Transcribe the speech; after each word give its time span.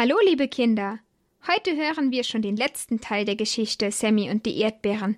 Hallo, 0.00 0.14
liebe 0.24 0.46
Kinder! 0.46 1.00
Heute 1.48 1.74
hören 1.74 2.12
wir 2.12 2.22
schon 2.22 2.40
den 2.40 2.54
letzten 2.54 3.00
Teil 3.00 3.24
der 3.24 3.34
Geschichte 3.34 3.90
Sammy 3.90 4.30
und 4.30 4.46
die 4.46 4.56
Erdbeeren, 4.58 5.16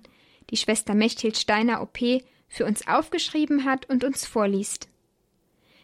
die 0.49 0.57
Schwester 0.57 0.95
Mechthild 0.95 1.37
Steiner 1.37 1.83
OP 1.83 1.99
für 2.47 2.65
uns 2.65 2.87
aufgeschrieben 2.87 3.63
hat 3.63 3.87
und 3.91 4.03
uns 4.03 4.25
vorliest. 4.25 4.89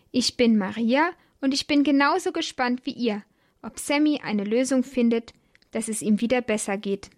Ich 0.09 0.35
bin 0.35 0.57
Maria 0.57 1.11
und 1.41 1.53
ich 1.53 1.67
bin 1.67 1.83
genauso 1.83 2.31
gespannt 2.31 2.87
wie 2.87 2.91
ihr, 2.93 3.21
ob 3.61 3.77
Sammy 3.77 4.21
eine 4.23 4.43
Lösung 4.43 4.83
findet, 4.83 5.31
dass 5.69 5.89
es 5.89 6.01
ihm 6.01 6.19
wieder 6.19 6.41
besser 6.41 6.77
geht. 6.77 7.11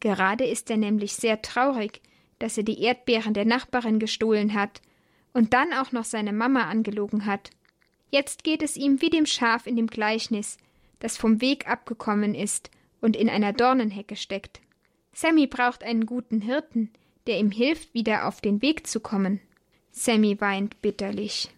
Gerade 0.00 0.46
ist 0.46 0.70
er 0.70 0.78
nämlich 0.78 1.12
sehr 1.12 1.42
traurig, 1.42 2.00
dass 2.38 2.56
er 2.56 2.64
die 2.64 2.80
Erdbeeren 2.80 3.34
der 3.34 3.44
Nachbarin 3.44 3.98
gestohlen 3.98 4.54
hat 4.54 4.80
und 5.34 5.52
dann 5.52 5.74
auch 5.74 5.92
noch 5.92 6.04
seine 6.04 6.32
Mama 6.32 6.62
angelogen 6.62 7.26
hat. 7.26 7.50
Jetzt 8.10 8.42
geht 8.42 8.62
es 8.62 8.78
ihm 8.78 9.02
wie 9.02 9.10
dem 9.10 9.26
Schaf 9.26 9.66
in 9.66 9.76
dem 9.76 9.88
Gleichnis, 9.88 10.56
das 10.98 11.16
vom 11.16 11.40
Weg 11.40 11.68
abgekommen 11.68 12.34
ist 12.34 12.70
und 13.00 13.16
in 13.16 13.28
einer 13.28 13.52
Dornenhecke 13.52 14.16
steckt. 14.16 14.60
Sammy 15.12 15.46
braucht 15.46 15.84
einen 15.84 16.06
guten 16.06 16.40
Hirten, 16.40 16.90
der 17.26 17.38
ihm 17.38 17.50
hilft, 17.50 17.94
wieder 17.94 18.26
auf 18.26 18.40
den 18.40 18.62
Weg 18.62 18.86
zu 18.86 19.00
kommen. 19.00 19.40
Sammy 19.92 20.40
weint 20.40 20.80
bitterlich. 20.82 21.50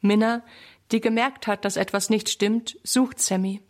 Minna, 0.00 0.42
die 0.90 1.00
gemerkt 1.00 1.46
hat, 1.46 1.64
dass 1.64 1.76
etwas 1.76 2.10
nicht 2.10 2.28
stimmt, 2.28 2.78
sucht 2.82 3.20
Sammy. 3.20 3.60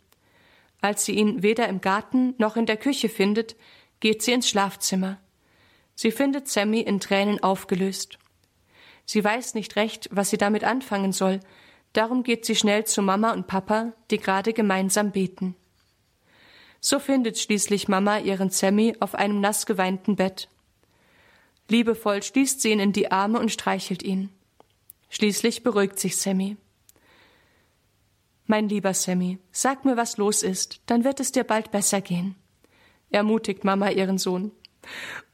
Als 0.81 1.05
sie 1.05 1.13
ihn 1.13 1.43
weder 1.43 1.69
im 1.69 1.79
Garten 1.79 2.33
noch 2.37 2.57
in 2.57 2.65
der 2.65 2.77
Küche 2.77 3.07
findet, 3.07 3.55
geht 4.03 4.21
sie 4.21 4.33
ins 4.33 4.49
Schlafzimmer. 4.49 5.17
Sie 5.95 6.11
findet 6.11 6.49
Sammy 6.49 6.81
in 6.81 6.99
Tränen 6.99 7.41
aufgelöst. 7.41 8.19
Sie 9.05 9.23
weiß 9.23 9.53
nicht 9.53 9.77
recht, 9.77 10.09
was 10.11 10.29
sie 10.29 10.35
damit 10.37 10.65
anfangen 10.65 11.13
soll, 11.13 11.39
darum 11.93 12.23
geht 12.23 12.43
sie 12.43 12.57
schnell 12.57 12.83
zu 12.83 13.01
Mama 13.01 13.31
und 13.31 13.47
Papa, 13.47 13.93
die 14.11 14.17
gerade 14.17 14.51
gemeinsam 14.51 15.11
beten. 15.11 15.55
So 16.81 16.99
findet 16.99 17.39
schließlich 17.39 17.87
Mama 17.87 18.17
ihren 18.17 18.49
Sammy 18.49 18.93
auf 18.99 19.15
einem 19.15 19.39
nass 19.39 19.65
geweinten 19.65 20.17
Bett. 20.17 20.49
Liebevoll 21.69 22.23
schließt 22.23 22.59
sie 22.59 22.71
ihn 22.71 22.81
in 22.81 22.91
die 22.91 23.09
Arme 23.09 23.39
und 23.39 23.53
streichelt 23.53 24.03
ihn. 24.03 24.31
Schließlich 25.11 25.63
beruhigt 25.63 25.97
sich 25.97 26.17
Sammy. 26.17 26.57
Mein 28.47 28.67
lieber 28.67 28.93
Sammy, 28.93 29.39
sag 29.53 29.85
mir, 29.85 29.95
was 29.95 30.17
los 30.17 30.43
ist, 30.43 30.81
dann 30.87 31.05
wird 31.05 31.21
es 31.21 31.31
dir 31.31 31.45
bald 31.45 31.71
besser 31.71 32.01
gehen. 32.01 32.35
Ermutigt 33.13 33.63
Mama 33.63 33.91
ihren 33.91 34.17
Sohn. 34.17 34.51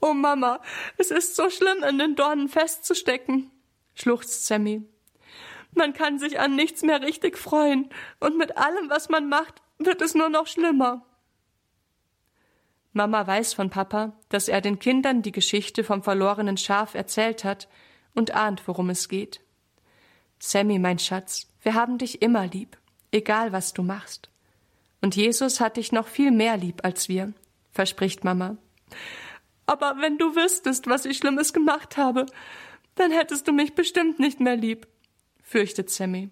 Oh 0.02 0.14
Mama, 0.14 0.62
es 0.98 1.12
ist 1.12 1.36
so 1.36 1.50
schlimm, 1.50 1.82
in 1.84 1.98
den 1.98 2.16
Dornen 2.16 2.50
festzustecken, 2.50 3.50
schluchzt 3.96 4.46
Sammy. 4.46 4.84
Man 5.72 5.94
kann 5.94 6.20
sich 6.20 6.40
an 6.40 6.56
nichts 6.56 6.84
mehr 6.84 7.02
richtig 7.02 7.38
freuen, 7.38 7.90
und 8.20 8.38
mit 8.38 8.58
allem, 8.58 8.90
was 8.90 9.08
man 9.08 9.30
macht, 9.30 9.62
wird 9.78 10.02
es 10.02 10.14
nur 10.14 10.28
noch 10.28 10.46
schlimmer. 10.46 11.06
Mama 12.92 13.26
weiß 13.26 13.54
von 13.54 13.70
Papa, 13.70 14.12
dass 14.28 14.50
er 14.50 14.60
den 14.60 14.80
Kindern 14.80 15.22
die 15.22 15.32
Geschichte 15.32 15.86
vom 15.86 16.04
verlorenen 16.04 16.58
Schaf 16.58 16.96
erzählt 16.96 17.46
hat 17.46 17.70
und 18.14 18.32
ahnt, 18.32 18.68
worum 18.68 18.90
es 18.90 19.08
geht. 19.08 19.40
Sammy, 20.38 20.80
mein 20.80 21.00
Schatz, 21.00 21.48
wir 21.62 21.76
haben 21.76 21.98
dich 21.98 22.22
immer 22.22 22.46
lieb, 22.48 22.78
egal 23.12 23.54
was 23.54 23.74
du 23.74 23.84
machst. 23.84 24.30
Und 25.02 25.16
Jesus 25.16 25.62
hat 25.62 25.78
dich 25.78 25.94
noch 25.94 26.08
viel 26.08 26.32
mehr 26.32 26.58
lieb 26.58 26.84
als 26.84 27.08
wir, 27.08 27.34
verspricht 27.80 28.26
Mama. 28.26 28.58
Aber 29.66 30.02
wenn 30.02 30.18
du 30.18 30.36
wüsstest, 30.36 30.88
was 30.88 31.06
ich 31.06 31.16
Schlimmes 31.16 31.54
gemacht 31.54 31.96
habe, 31.96 32.26
dann 32.96 33.10
hättest 33.10 33.48
du 33.48 33.54
mich 33.54 33.74
bestimmt 33.74 34.20
nicht 34.20 34.42
mehr 34.42 34.58
lieb, 34.58 34.86
fürchtet 35.42 35.90
Sammy. 35.90 36.30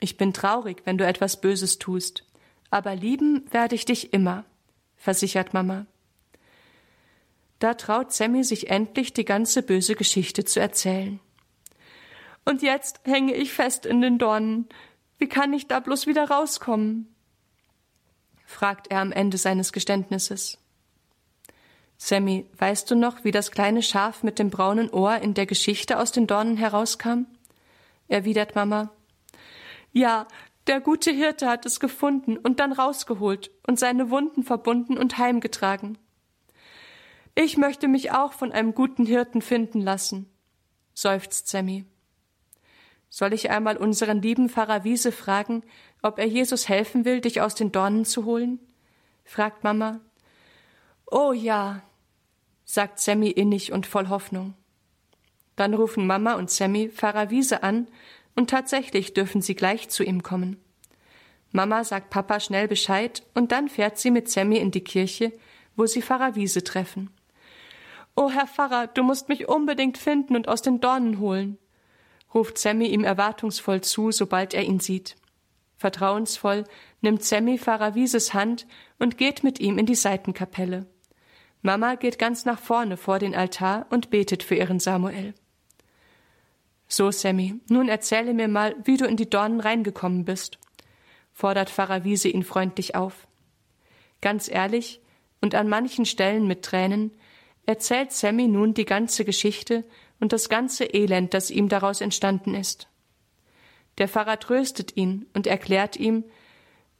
Ich 0.00 0.16
bin 0.16 0.32
traurig, 0.32 0.82
wenn 0.84 0.98
du 0.98 1.06
etwas 1.06 1.40
Böses 1.40 1.78
tust, 1.78 2.24
aber 2.70 2.96
lieben 2.96 3.44
werde 3.52 3.76
ich 3.76 3.84
dich 3.84 4.12
immer, 4.12 4.44
versichert 4.96 5.54
Mama. 5.54 5.86
Da 7.60 7.74
traut 7.74 8.12
Sammy 8.12 8.42
sich 8.42 8.68
endlich, 8.68 9.12
die 9.12 9.24
ganze 9.24 9.62
böse 9.62 9.94
Geschichte 9.94 10.44
zu 10.44 10.58
erzählen. 10.58 11.20
Und 12.44 12.62
jetzt 12.62 13.02
hänge 13.04 13.34
ich 13.34 13.52
fest 13.52 13.86
in 13.86 14.00
den 14.00 14.18
Dornen. 14.18 14.68
Wie 15.18 15.28
kann 15.28 15.52
ich 15.52 15.68
da 15.68 15.78
bloß 15.78 16.08
wieder 16.08 16.28
rauskommen? 16.28 17.14
Fragt 18.48 18.90
er 18.90 19.00
am 19.00 19.12
Ende 19.12 19.36
seines 19.36 19.74
Geständnisses. 19.74 20.56
Sammy, 21.98 22.46
weißt 22.56 22.90
du 22.90 22.96
noch, 22.96 23.22
wie 23.22 23.30
das 23.30 23.50
kleine 23.50 23.82
Schaf 23.82 24.22
mit 24.22 24.38
dem 24.38 24.48
braunen 24.48 24.88
Ohr 24.88 25.16
in 25.18 25.34
der 25.34 25.44
Geschichte 25.44 25.98
aus 25.98 26.12
den 26.12 26.26
Dornen 26.26 26.56
herauskam? 26.56 27.26
erwidert 28.08 28.54
Mama. 28.54 28.90
Ja, 29.92 30.26
der 30.66 30.80
gute 30.80 31.10
Hirte 31.10 31.46
hat 31.46 31.66
es 31.66 31.78
gefunden 31.78 32.38
und 32.38 32.58
dann 32.58 32.72
rausgeholt 32.72 33.50
und 33.66 33.78
seine 33.78 34.08
Wunden 34.08 34.42
verbunden 34.44 34.96
und 34.96 35.18
heimgetragen. 35.18 35.98
Ich 37.34 37.58
möchte 37.58 37.86
mich 37.86 38.12
auch 38.12 38.32
von 38.32 38.50
einem 38.50 38.72
guten 38.72 39.04
Hirten 39.04 39.42
finden 39.42 39.82
lassen, 39.82 40.30
seufzt 40.94 41.48
Sammy. 41.48 41.84
Soll 43.10 43.32
ich 43.32 43.50
einmal 43.50 43.76
unseren 43.76 44.20
lieben 44.20 44.48
Pfarrer 44.48 44.84
Wiese 44.84 45.12
fragen, 45.12 45.62
ob 46.02 46.18
er 46.18 46.26
Jesus 46.26 46.68
helfen 46.68 47.04
will, 47.04 47.20
dich 47.20 47.40
aus 47.40 47.54
den 47.54 47.72
Dornen 47.72 48.04
zu 48.04 48.24
holen? 48.24 48.60
fragt 49.24 49.64
Mama. 49.64 50.00
Oh 51.10 51.32
ja, 51.32 51.82
sagt 52.64 53.00
Sammy 53.00 53.30
innig 53.30 53.72
und 53.72 53.86
voll 53.86 54.08
Hoffnung. 54.08 54.54
Dann 55.56 55.74
rufen 55.74 56.06
Mama 56.06 56.34
und 56.34 56.50
Sammy 56.50 56.90
Pfarrer 56.90 57.30
Wiese 57.30 57.62
an, 57.62 57.88
und 58.36 58.50
tatsächlich 58.50 59.14
dürfen 59.14 59.42
sie 59.42 59.56
gleich 59.56 59.88
zu 59.88 60.04
ihm 60.04 60.22
kommen. 60.22 60.62
Mama 61.50 61.82
sagt 61.82 62.10
Papa 62.10 62.38
schnell 62.40 62.68
Bescheid, 62.68 63.22
und 63.34 63.52
dann 63.52 63.68
fährt 63.68 63.98
sie 63.98 64.10
mit 64.10 64.28
Sammy 64.28 64.58
in 64.58 64.70
die 64.70 64.84
Kirche, 64.84 65.32
wo 65.76 65.86
sie 65.86 66.02
Pfarrer 66.02 66.36
Wiese 66.36 66.62
treffen. 66.62 67.10
Oh, 68.14 68.30
Herr 68.30 68.46
Pfarrer, 68.46 68.86
du 68.86 69.02
musst 69.02 69.28
mich 69.28 69.48
unbedingt 69.48 69.96
finden 69.96 70.36
und 70.36 70.46
aus 70.46 70.62
den 70.62 70.80
Dornen 70.80 71.18
holen, 71.18 71.58
ruft 72.34 72.58
Sammy 72.58 72.86
ihm 72.86 73.04
erwartungsvoll 73.04 73.80
zu, 73.80 74.10
sobald 74.10 74.54
er 74.54 74.64
ihn 74.64 74.80
sieht. 74.80 75.16
Vertrauensvoll 75.76 76.64
nimmt 77.00 77.22
Sammy 77.22 77.58
Pfarrer 77.58 77.94
Wieses 77.94 78.34
Hand 78.34 78.66
und 78.98 79.16
geht 79.16 79.44
mit 79.44 79.60
ihm 79.60 79.78
in 79.78 79.86
die 79.86 79.94
Seitenkapelle. 79.94 80.86
Mama 81.62 81.94
geht 81.94 82.18
ganz 82.18 82.44
nach 82.44 82.58
vorne 82.58 82.96
vor 82.96 83.18
den 83.18 83.34
Altar 83.34 83.86
und 83.90 84.10
betet 84.10 84.42
für 84.42 84.54
ihren 84.54 84.80
Samuel. 84.80 85.34
So, 86.88 87.10
Sammy, 87.10 87.54
nun 87.68 87.88
erzähle 87.88 88.32
mir 88.32 88.48
mal, 88.48 88.74
wie 88.84 88.96
du 88.96 89.06
in 89.06 89.16
die 89.16 89.28
Dornen 89.28 89.60
reingekommen 89.60 90.24
bist, 90.24 90.58
fordert 91.32 91.70
Pfarrer 91.70 92.04
Wiese 92.04 92.28
ihn 92.28 92.44
freundlich 92.44 92.94
auf. 92.94 93.28
Ganz 94.20 94.48
ehrlich 94.48 95.00
und 95.40 95.54
an 95.54 95.68
manchen 95.68 96.06
Stellen 96.06 96.46
mit 96.46 96.64
Tränen 96.64 97.12
erzählt 97.66 98.12
Sammy 98.12 98.48
nun 98.48 98.74
die 98.74 98.86
ganze 98.86 99.24
Geschichte 99.24 99.84
und 100.20 100.32
das 100.32 100.48
ganze 100.48 100.84
Elend, 100.84 101.34
das 101.34 101.50
ihm 101.50 101.68
daraus 101.68 102.00
entstanden 102.00 102.54
ist. 102.54 102.88
Der 103.98 104.08
Pfarrer 104.08 104.38
tröstet 104.38 104.96
ihn 104.96 105.26
und 105.34 105.46
erklärt 105.46 105.96
ihm, 105.96 106.24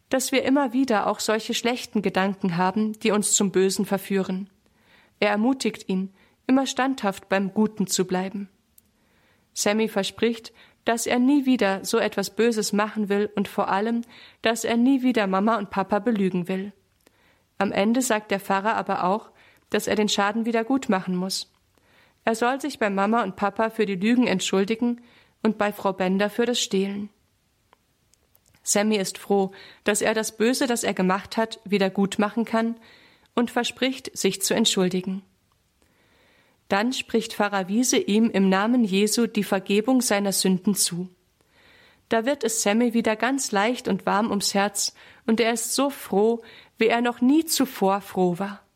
dass 0.08 0.32
wir 0.32 0.44
immer 0.44 0.72
wieder 0.72 1.06
auch 1.06 1.20
solche 1.20 1.54
schlechten 1.54 2.02
Gedanken 2.02 2.56
haben, 2.56 2.98
die 3.00 3.10
uns 3.10 3.32
zum 3.32 3.50
Bösen 3.50 3.84
verführen. 3.84 4.48
Er 5.20 5.30
ermutigt 5.30 5.88
ihn, 5.88 6.12
immer 6.46 6.66
standhaft 6.66 7.28
beim 7.28 7.52
Guten 7.52 7.86
zu 7.86 8.06
bleiben. 8.06 8.48
Sammy 9.52 9.88
verspricht, 9.88 10.52
dass 10.84 11.06
er 11.06 11.18
nie 11.18 11.44
wieder 11.44 11.84
so 11.84 11.98
etwas 11.98 12.34
Böses 12.34 12.72
machen 12.72 13.08
will 13.08 13.30
und 13.34 13.48
vor 13.48 13.68
allem, 13.68 14.02
dass 14.40 14.64
er 14.64 14.76
nie 14.76 15.02
wieder 15.02 15.26
Mama 15.26 15.58
und 15.58 15.70
Papa 15.70 15.98
belügen 15.98 16.48
will. 16.48 16.72
Am 17.58 17.72
Ende 17.72 18.00
sagt 18.00 18.30
der 18.30 18.40
Pfarrer 18.40 18.74
aber 18.76 19.04
auch, 19.04 19.30
dass 19.68 19.86
er 19.86 19.96
den 19.96 20.08
Schaden 20.08 20.46
wieder 20.46 20.64
gut 20.64 20.88
machen 20.88 21.14
muss. 21.14 21.52
Er 22.28 22.34
soll 22.34 22.60
sich 22.60 22.78
bei 22.78 22.90
Mama 22.90 23.22
und 23.22 23.36
Papa 23.36 23.70
für 23.70 23.86
die 23.86 23.94
Lügen 23.94 24.26
entschuldigen 24.26 25.00
und 25.42 25.56
bei 25.56 25.72
Frau 25.72 25.94
Bender 25.94 26.28
für 26.28 26.44
das 26.44 26.60
Stehlen. 26.60 27.08
Sammy 28.62 28.96
ist 28.96 29.16
froh, 29.16 29.52
dass 29.84 30.02
er 30.02 30.12
das 30.12 30.36
Böse, 30.36 30.66
das 30.66 30.84
er 30.84 30.92
gemacht 30.92 31.38
hat, 31.38 31.58
wieder 31.64 31.88
gut 31.88 32.18
machen 32.18 32.44
kann 32.44 32.76
und 33.34 33.50
verspricht, 33.50 34.14
sich 34.14 34.42
zu 34.42 34.52
entschuldigen. 34.52 35.22
Dann 36.68 36.92
spricht 36.92 37.32
Pfarrer 37.32 37.66
Wiese 37.68 37.96
ihm 37.96 38.28
im 38.28 38.50
Namen 38.50 38.84
Jesu 38.84 39.26
die 39.26 39.42
Vergebung 39.42 40.02
seiner 40.02 40.32
Sünden 40.32 40.74
zu. 40.74 41.08
Da 42.10 42.26
wird 42.26 42.44
es 42.44 42.62
Sammy 42.62 42.92
wieder 42.92 43.16
ganz 43.16 43.52
leicht 43.52 43.88
und 43.88 44.04
warm 44.04 44.28
ums 44.28 44.52
Herz, 44.52 44.92
und 45.26 45.40
er 45.40 45.54
ist 45.54 45.74
so 45.74 45.88
froh, 45.88 46.42
wie 46.76 46.88
er 46.88 47.00
noch 47.00 47.22
nie 47.22 47.46
zuvor 47.46 48.02
froh 48.02 48.38
war. 48.38 48.67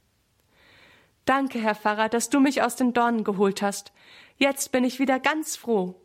Danke, 1.24 1.60
Herr 1.60 1.74
Pfarrer, 1.74 2.08
dass 2.08 2.30
du 2.30 2.40
mich 2.40 2.62
aus 2.62 2.76
den 2.76 2.92
Dornen 2.92 3.24
geholt 3.24 3.62
hast. 3.62 3.92
Jetzt 4.38 4.72
bin 4.72 4.84
ich 4.84 4.98
wieder 4.98 5.20
ganz 5.20 5.56
froh 5.56 6.02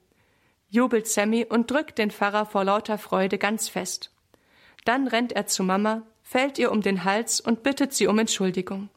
jubelt 0.69 1.07
Sammy 1.07 1.45
und 1.45 1.71
drückt 1.71 1.97
den 1.97 2.11
Pfarrer 2.11 2.45
vor 2.45 2.63
lauter 2.63 2.97
Freude 2.97 3.37
ganz 3.37 3.69
fest. 3.69 4.11
Dann 4.85 5.07
rennt 5.07 5.33
er 5.33 5.47
zu 5.47 5.63
Mama, 5.63 6.03
fällt 6.23 6.57
ihr 6.59 6.71
um 6.71 6.81
den 6.81 7.03
Hals 7.03 7.39
und 7.39 7.63
bittet 7.63 7.93
sie 7.93 8.07
um 8.07 8.19
Entschuldigung. 8.19 8.89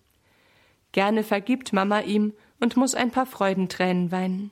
Gerne 0.93 1.23
vergibt 1.23 1.73
Mama 1.73 2.01
ihm 2.01 2.35
und 2.59 2.77
muss 2.77 2.95
ein 2.95 3.11
paar 3.11 3.27
Freudentränen 3.27 4.11
weinen. 4.11 4.51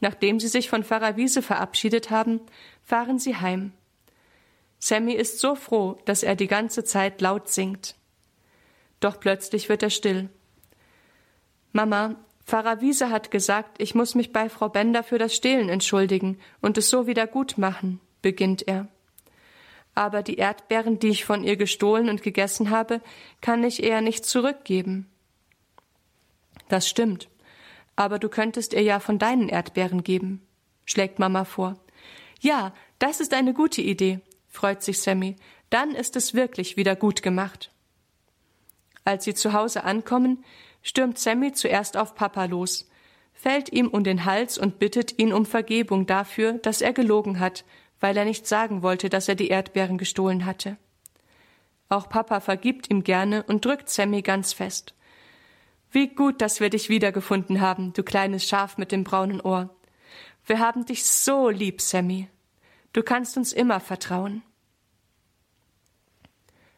Nachdem 0.00 0.40
sie 0.40 0.48
sich 0.48 0.68
von 0.68 0.84
Pfarrer 0.84 1.16
Wiese 1.16 1.42
verabschiedet 1.42 2.10
haben, 2.10 2.40
fahren 2.82 3.18
sie 3.18 3.36
heim. 3.36 3.72
Sammy 4.78 5.12
ist 5.12 5.38
so 5.38 5.54
froh, 5.54 5.98
dass 6.04 6.22
er 6.22 6.34
die 6.34 6.48
ganze 6.48 6.84
Zeit 6.84 7.20
laut 7.20 7.48
singt. 7.48 7.94
Doch 9.00 9.20
plötzlich 9.20 9.68
wird 9.68 9.82
er 9.82 9.90
still. 9.90 10.28
Mama, 11.72 12.16
Pfarrer 12.44 12.80
Wiese 12.80 13.10
hat 13.10 13.30
gesagt, 13.30 13.80
ich 13.80 13.94
muss 13.94 14.14
mich 14.14 14.32
bei 14.32 14.48
Frau 14.48 14.68
Bender 14.68 15.02
für 15.02 15.18
das 15.18 15.34
Stehlen 15.34 15.68
entschuldigen 15.68 16.38
und 16.60 16.76
es 16.76 16.90
so 16.90 17.06
wieder 17.06 17.26
gut 17.26 17.56
machen, 17.56 18.00
beginnt 18.20 18.66
er. 18.68 18.88
Aber 19.94 20.22
die 20.22 20.36
Erdbeeren, 20.36 20.98
die 20.98 21.08
ich 21.08 21.24
von 21.24 21.44
ihr 21.44 21.56
gestohlen 21.56 22.08
und 22.08 22.22
gegessen 22.22 22.70
habe, 22.70 23.00
kann 23.40 23.62
ich 23.62 23.82
ihr 23.82 24.00
nicht 24.00 24.24
zurückgeben. 24.24 25.08
Das 26.68 26.88
stimmt. 26.88 27.28
Aber 27.96 28.18
du 28.18 28.28
könntest 28.28 28.72
ihr 28.72 28.82
ja 28.82 29.00
von 29.00 29.18
deinen 29.18 29.48
Erdbeeren 29.48 30.02
geben, 30.02 30.46
schlägt 30.86 31.18
Mama 31.18 31.44
vor. 31.44 31.78
Ja, 32.40 32.72
das 32.98 33.20
ist 33.20 33.34
eine 33.34 33.52
gute 33.52 33.82
Idee, 33.82 34.20
freut 34.48 34.82
sich 34.82 35.00
Sammy. 35.00 35.36
Dann 35.70 35.94
ist 35.94 36.16
es 36.16 36.34
wirklich 36.34 36.76
wieder 36.76 36.96
gut 36.96 37.22
gemacht. 37.22 37.70
Als 39.04 39.24
sie 39.24 39.34
zu 39.34 39.52
Hause 39.52 39.84
ankommen, 39.84 40.44
stürmt 40.82 41.18
Sammy 41.18 41.52
zuerst 41.52 41.96
auf 41.96 42.14
Papa 42.14 42.44
los, 42.44 42.88
fällt 43.32 43.72
ihm 43.72 43.88
um 43.88 44.04
den 44.04 44.24
Hals 44.24 44.58
und 44.58 44.78
bittet 44.78 45.18
ihn 45.18 45.32
um 45.32 45.46
Vergebung 45.46 46.06
dafür, 46.06 46.54
dass 46.54 46.80
er 46.80 46.92
gelogen 46.92 47.40
hat, 47.40 47.64
weil 48.00 48.16
er 48.16 48.24
nicht 48.24 48.46
sagen 48.46 48.82
wollte, 48.82 49.08
dass 49.08 49.28
er 49.28 49.34
die 49.34 49.48
Erdbeeren 49.48 49.98
gestohlen 49.98 50.44
hatte. 50.44 50.76
Auch 51.88 52.08
Papa 52.08 52.40
vergibt 52.40 52.90
ihm 52.90 53.04
gerne 53.04 53.42
und 53.44 53.64
drückt 53.64 53.88
Sammy 53.90 54.22
ganz 54.22 54.52
fest. 54.52 54.94
Wie 55.90 56.08
gut, 56.08 56.40
dass 56.40 56.60
wir 56.60 56.70
dich 56.70 56.88
wiedergefunden 56.88 57.60
haben, 57.60 57.92
du 57.92 58.02
kleines 58.02 58.46
Schaf 58.46 58.78
mit 58.78 58.92
dem 58.92 59.04
braunen 59.04 59.40
Ohr. 59.40 59.70
Wir 60.46 60.58
haben 60.58 60.86
dich 60.86 61.04
so 61.04 61.48
lieb, 61.48 61.80
Sammy. 61.80 62.28
Du 62.92 63.02
kannst 63.02 63.36
uns 63.36 63.52
immer 63.52 63.78
vertrauen. 63.78 64.42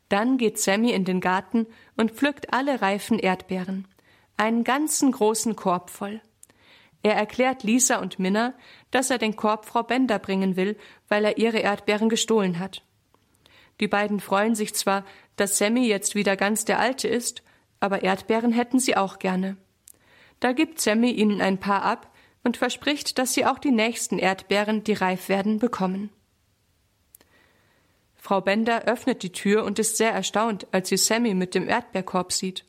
Dann 0.09 0.37
geht 0.37 0.59
Sammy 0.59 0.93
in 0.93 1.05
den 1.05 1.21
Garten 1.21 1.67
und 1.97 2.13
pflückt 2.13 2.53
alle 2.53 2.83
reifen 2.83 3.19
Erdbeeren 3.19 3.87
einen 4.37 4.65
ganzen 4.65 5.13
großen 5.13 5.57
Korb 5.57 5.91
voll. 5.91 6.21
Er 7.03 7.15
erklärt 7.15 7.63
Lisa 7.63 7.99
und 7.99 8.19
Minna, 8.19 8.55
dass 8.91 9.11
er 9.11 9.19
den 9.19 9.37
Korb 9.37 9.67
Frau 9.67 9.83
Bender 9.83 10.19
bringen 10.19 10.57
will, 10.57 10.77
weil 11.09 11.25
er 11.25 11.39
ihre 11.39 11.59
Erdbeeren 11.59 12.09
gestohlen 12.09 12.59
hat. 12.59 12.83
Die 13.81 13.89
beiden 13.89 14.21
freuen 14.21 14.55
sich 14.55 14.75
zwar, 14.75 15.05
dass 15.37 15.59
Sammy 15.59 15.87
jetzt 15.87 16.15
wieder 16.15 16.37
ganz 16.37 16.65
der 16.65 16.79
Alte 16.79 17.09
ist, 17.09 17.43
aber 17.81 18.03
Erdbeeren 18.03 18.53
hätten 18.53 18.79
sie 18.79 18.97
auch 18.97 19.19
gerne. 19.19 19.57
Da 20.41 20.53
gibt 20.53 20.81
Sammy 20.81 21.11
ihnen 21.11 21.41
ein 21.41 21.59
paar 21.59 21.83
ab 21.83 22.11
und 22.43 22.57
verspricht, 22.57 23.19
dass 23.19 23.35
sie 23.35 23.45
auch 23.45 23.59
die 23.59 23.71
nächsten 23.71 24.19
Erdbeeren, 24.19 24.85
die 24.85 24.93
reif 24.93 25.29
werden, 25.29 25.59
bekommen. 25.59 26.11
Frau 28.17 28.41
Bender 28.41 28.85
öffnet 28.85 29.23
die 29.23 29.33
Tür 29.33 29.65
und 29.65 29.79
ist 29.79 29.99
sehr 29.99 30.13
erstaunt, 30.13 30.67
als 30.73 30.89
sie 30.89 30.97
Sammy 30.97 31.35
mit 31.35 31.55
dem 31.55 31.69
Erdbeerkorb 31.69 32.33
sieht. 32.33 32.65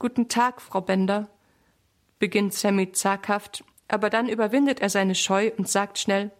Guten 0.00 0.28
Tag, 0.28 0.62
Frau 0.62 0.80
Bender, 0.80 1.28
beginnt 2.20 2.54
Sammy 2.54 2.92
zaghaft, 2.92 3.64
aber 3.88 4.10
dann 4.10 4.28
überwindet 4.28 4.78
er 4.80 4.90
seine 4.90 5.16
Scheu 5.16 5.50
und 5.56 5.68
sagt 5.68 5.98
schnell 5.98 6.30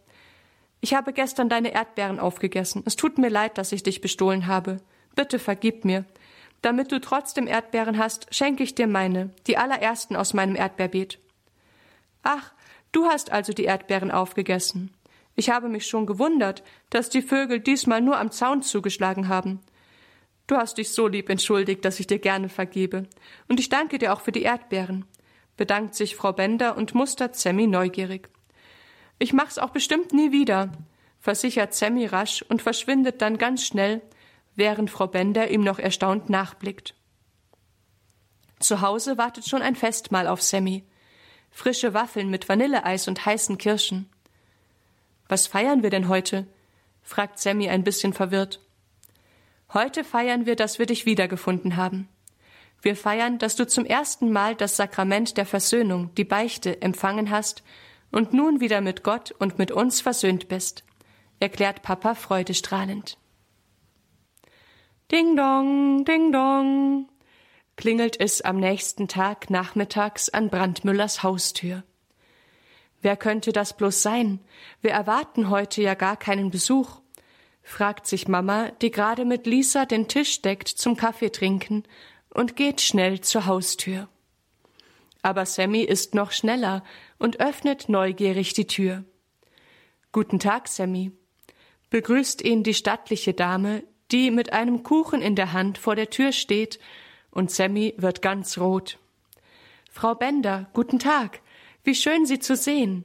Ich 0.80 0.94
habe 0.94 1.12
gestern 1.12 1.48
deine 1.48 1.72
Erdbeeren 1.72 2.20
aufgegessen. 2.20 2.84
Es 2.86 2.94
tut 2.94 3.18
mir 3.18 3.30
leid, 3.30 3.58
dass 3.58 3.72
ich 3.72 3.82
dich 3.82 4.00
bestohlen 4.00 4.46
habe. 4.46 4.76
Bitte 5.16 5.40
vergib 5.40 5.84
mir. 5.84 6.04
Damit 6.62 6.92
du 6.92 7.00
trotzdem 7.00 7.48
Erdbeeren 7.48 7.98
hast, 7.98 8.32
schenke 8.32 8.62
ich 8.62 8.76
dir 8.76 8.86
meine, 8.86 9.30
die 9.48 9.56
allerersten 9.56 10.14
aus 10.14 10.34
meinem 10.34 10.54
Erdbeerbeet. 10.54 11.18
Ach, 12.22 12.52
du 12.92 13.06
hast 13.06 13.32
also 13.32 13.52
die 13.52 13.64
Erdbeeren 13.64 14.12
aufgegessen. 14.12 14.94
Ich 15.34 15.50
habe 15.50 15.68
mich 15.68 15.88
schon 15.88 16.06
gewundert, 16.06 16.62
dass 16.90 17.10
die 17.10 17.22
Vögel 17.22 17.58
diesmal 17.58 18.02
nur 18.02 18.20
am 18.20 18.30
Zaun 18.30 18.62
zugeschlagen 18.62 19.26
haben. 19.26 19.58
Du 20.48 20.56
hast 20.56 20.78
dich 20.78 20.90
so 20.90 21.06
lieb 21.06 21.28
entschuldigt, 21.28 21.84
dass 21.84 22.00
ich 22.00 22.06
dir 22.06 22.18
gerne 22.18 22.48
vergebe. 22.48 23.06
Und 23.48 23.60
ich 23.60 23.68
danke 23.68 23.98
dir 23.98 24.14
auch 24.14 24.22
für 24.22 24.32
die 24.32 24.42
Erdbeeren, 24.42 25.04
bedankt 25.58 25.94
sich 25.94 26.16
Frau 26.16 26.32
Bender 26.32 26.76
und 26.76 26.94
mustert 26.94 27.36
Sammy 27.36 27.66
neugierig. 27.66 28.30
Ich 29.18 29.34
mach's 29.34 29.58
auch 29.58 29.70
bestimmt 29.70 30.14
nie 30.14 30.32
wieder, 30.32 30.72
versichert 31.20 31.74
Sammy 31.74 32.06
rasch 32.06 32.42
und 32.48 32.62
verschwindet 32.62 33.20
dann 33.20 33.36
ganz 33.36 33.62
schnell, 33.62 34.00
während 34.56 34.90
Frau 34.90 35.06
Bender 35.06 35.50
ihm 35.50 35.62
noch 35.62 35.78
erstaunt 35.78 36.30
nachblickt. 36.30 36.94
Zu 38.58 38.80
Hause 38.80 39.18
wartet 39.18 39.46
schon 39.46 39.60
ein 39.60 39.76
Festmahl 39.76 40.26
auf 40.26 40.40
Sammy. 40.40 40.82
Frische 41.50 41.92
Waffeln 41.92 42.30
mit 42.30 42.48
Vanilleeis 42.48 43.06
und 43.06 43.26
heißen 43.26 43.58
Kirschen. 43.58 44.08
Was 45.28 45.46
feiern 45.46 45.82
wir 45.82 45.90
denn 45.90 46.08
heute? 46.08 46.46
fragt 47.02 47.38
Sammy 47.38 47.68
ein 47.68 47.84
bisschen 47.84 48.14
verwirrt. 48.14 48.60
Heute 49.74 50.02
feiern 50.02 50.46
wir, 50.46 50.56
dass 50.56 50.78
wir 50.78 50.86
dich 50.86 51.04
wiedergefunden 51.04 51.76
haben. 51.76 52.08
Wir 52.80 52.96
feiern, 52.96 53.38
dass 53.38 53.54
du 53.54 53.66
zum 53.66 53.84
ersten 53.84 54.32
Mal 54.32 54.54
das 54.54 54.76
Sakrament 54.76 55.36
der 55.36 55.44
Versöhnung, 55.44 56.14
die 56.14 56.24
Beichte, 56.24 56.80
empfangen 56.80 57.30
hast 57.30 57.62
und 58.10 58.32
nun 58.32 58.60
wieder 58.60 58.80
mit 58.80 59.02
Gott 59.02 59.32
und 59.32 59.58
mit 59.58 59.70
uns 59.70 60.00
versöhnt 60.00 60.48
bist, 60.48 60.84
erklärt 61.38 61.82
Papa 61.82 62.14
freudestrahlend. 62.14 63.18
Ding 65.10 65.36
dong, 65.36 66.04
ding 66.04 66.32
dong, 66.32 67.08
klingelt 67.76 68.18
es 68.20 68.40
am 68.40 68.60
nächsten 68.60 69.08
Tag 69.08 69.50
nachmittags 69.50 70.28
an 70.28 70.48
Brandmüllers 70.48 71.22
Haustür. 71.22 71.82
Wer 73.00 73.16
könnte 73.16 73.52
das 73.52 73.76
bloß 73.76 74.02
sein? 74.02 74.40
Wir 74.80 74.92
erwarten 74.92 75.50
heute 75.50 75.82
ja 75.82 75.94
gar 75.94 76.16
keinen 76.16 76.50
Besuch 76.50 77.00
fragt 77.68 78.06
sich 78.06 78.28
Mama, 78.28 78.70
die 78.80 78.90
gerade 78.90 79.26
mit 79.26 79.46
Lisa 79.46 79.84
den 79.84 80.08
Tisch 80.08 80.40
deckt 80.40 80.68
zum 80.68 80.96
Kaffeetrinken 80.96 81.84
und 82.30 82.56
geht 82.56 82.80
schnell 82.80 83.20
zur 83.20 83.44
Haustür. 83.44 84.08
Aber 85.20 85.44
Sammy 85.44 85.82
ist 85.82 86.14
noch 86.14 86.32
schneller 86.32 86.82
und 87.18 87.40
öffnet 87.40 87.88
neugierig 87.90 88.54
die 88.54 88.66
Tür. 88.66 89.04
Guten 90.12 90.38
Tag, 90.38 90.68
Sammy, 90.68 91.12
begrüßt 91.90 92.42
ihn 92.42 92.62
die 92.62 92.72
stattliche 92.72 93.34
Dame, 93.34 93.84
die 94.10 94.30
mit 94.30 94.52
einem 94.54 94.82
Kuchen 94.82 95.20
in 95.20 95.34
der 95.36 95.52
Hand 95.52 95.76
vor 95.76 95.94
der 95.94 96.08
Tür 96.08 96.32
steht, 96.32 96.78
und 97.30 97.50
Sammy 97.50 97.94
wird 97.98 98.22
ganz 98.22 98.56
rot. 98.56 98.98
Frau 99.90 100.14
Bender, 100.14 100.70
guten 100.72 100.98
Tag, 100.98 101.42
wie 101.84 101.94
schön 101.94 102.24
Sie 102.24 102.38
zu 102.38 102.56
sehen, 102.56 103.04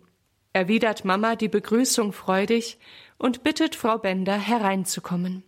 erwidert 0.53 1.03
Mama 1.03 1.35
die 1.35 1.49
Begrüßung 1.49 2.13
freudig 2.13 2.77
und 3.17 3.43
bittet 3.43 3.75
Frau 3.75 3.97
Bender 3.97 4.37
hereinzukommen. 4.37 5.43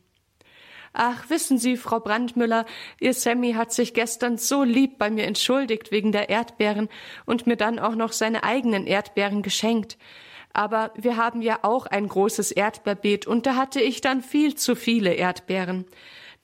Ach, 0.98 1.30
wissen 1.30 1.58
Sie, 1.58 1.76
Frau 1.76 2.00
Brandmüller, 2.00 2.66
Ihr 3.02 3.14
Sammy 3.14 3.52
hat 3.52 3.74
sich 3.74 3.94
gestern 3.94 4.38
so 4.38 4.64
lieb 4.64 4.98
bei 4.98 5.10
mir 5.10 5.26
entschuldigt 5.26 5.92
wegen 5.92 6.14
der 6.14 6.30
Erdbeeren 6.30 6.88
und 7.26 7.48
mir 7.48 7.58
dann 7.58 7.80
auch 7.80 7.96
noch 7.96 8.14
seine 8.14 8.46
eigenen 8.46 8.88
Erdbeeren 8.88 9.42
geschenkt. 9.42 9.98
Aber 10.54 10.94
wir 10.96 11.18
haben 11.18 11.42
ja 11.42 11.60
auch 11.64 11.86
ein 11.86 12.08
großes 12.08 12.52
Erdbeerbeet 12.54 13.28
und 13.28 13.46
da 13.46 13.56
hatte 13.56 13.82
ich 13.82 14.00
dann 14.00 14.22
viel 14.22 14.56
zu 14.56 14.74
viele 14.74 15.14
Erdbeeren. 15.14 15.86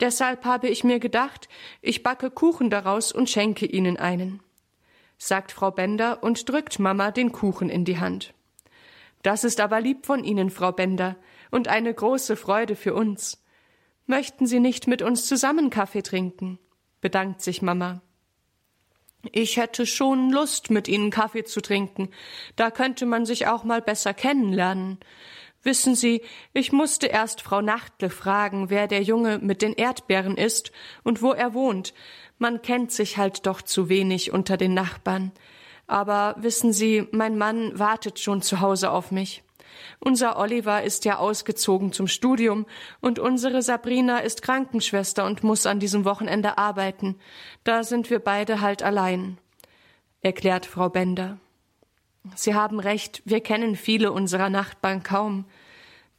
Deshalb 0.01 0.43
habe 0.43 0.67
ich 0.67 0.83
mir 0.83 0.99
gedacht, 0.99 1.47
ich 1.81 2.03
backe 2.03 2.29
Kuchen 2.29 2.69
daraus 2.69 3.13
und 3.13 3.29
schenke 3.29 3.65
Ihnen 3.65 3.95
einen, 3.95 4.41
sagt 5.17 5.53
Frau 5.53 5.71
Bender 5.71 6.23
und 6.23 6.49
drückt 6.49 6.77
Mama 6.77 7.11
den 7.11 7.31
Kuchen 7.31 7.69
in 7.69 7.85
die 7.85 7.99
Hand. 7.99 8.33
Das 9.23 9.43
ist 9.43 9.59
aber 9.59 9.81
lieb 9.81 10.05
von 10.05 10.23
Ihnen, 10.23 10.49
Frau 10.49 10.71
Bender, 10.71 11.15
und 11.51 11.67
eine 11.67 11.93
große 11.93 12.35
Freude 12.35 12.75
für 12.75 12.93
uns. 12.93 13.43
Möchten 14.05 14.47
Sie 14.47 14.59
nicht 14.59 14.87
mit 14.87 15.01
uns 15.01 15.27
zusammen 15.27 15.69
Kaffee 15.69 16.01
trinken? 16.01 16.59
bedankt 17.01 17.41
sich 17.41 17.61
Mama. 17.61 18.01
Ich 19.31 19.57
hätte 19.57 19.85
schon 19.85 20.31
Lust, 20.31 20.71
mit 20.71 20.87
Ihnen 20.87 21.11
Kaffee 21.11 21.43
zu 21.43 21.61
trinken. 21.61 22.09
Da 22.55 22.71
könnte 22.71 23.05
man 23.05 23.25
sich 23.25 23.47
auch 23.47 23.63
mal 23.63 23.81
besser 23.81 24.13
kennenlernen. 24.13 24.99
Wissen 25.63 25.95
Sie, 25.95 26.23
ich 26.53 26.71
musste 26.71 27.05
erst 27.05 27.41
Frau 27.41 27.61
Nachtle 27.61 28.09
fragen, 28.09 28.71
wer 28.71 28.87
der 28.87 29.03
Junge 29.03 29.37
mit 29.37 29.61
den 29.61 29.73
Erdbeeren 29.73 30.37
ist 30.37 30.71
und 31.03 31.21
wo 31.21 31.33
er 31.33 31.53
wohnt. 31.53 31.93
Man 32.39 32.63
kennt 32.63 32.91
sich 32.91 33.17
halt 33.17 33.45
doch 33.45 33.61
zu 33.61 33.87
wenig 33.87 34.31
unter 34.31 34.57
den 34.57 34.73
Nachbarn. 34.73 35.31
Aber 35.91 36.37
wissen 36.37 36.71
Sie, 36.71 37.05
mein 37.11 37.37
Mann 37.37 37.77
wartet 37.77 38.17
schon 38.17 38.41
zu 38.41 38.61
Hause 38.61 38.91
auf 38.91 39.11
mich. 39.11 39.43
Unser 39.99 40.39
Oliver 40.39 40.83
ist 40.83 41.03
ja 41.03 41.17
ausgezogen 41.17 41.91
zum 41.91 42.07
Studium 42.07 42.65
und 43.01 43.19
unsere 43.19 43.61
Sabrina 43.61 44.19
ist 44.19 44.41
Krankenschwester 44.41 45.25
und 45.25 45.43
muss 45.43 45.65
an 45.65 45.81
diesem 45.81 46.05
Wochenende 46.05 46.57
arbeiten. 46.57 47.19
Da 47.65 47.83
sind 47.83 48.09
wir 48.09 48.19
beide 48.19 48.61
halt 48.61 48.83
allein, 48.83 49.37
erklärt 50.21 50.65
Frau 50.65 50.87
Bender. 50.87 51.39
Sie 52.35 52.55
haben 52.55 52.79
recht, 52.79 53.21
wir 53.25 53.41
kennen 53.41 53.75
viele 53.75 54.13
unserer 54.13 54.49
Nachbarn 54.49 55.03
kaum. 55.03 55.43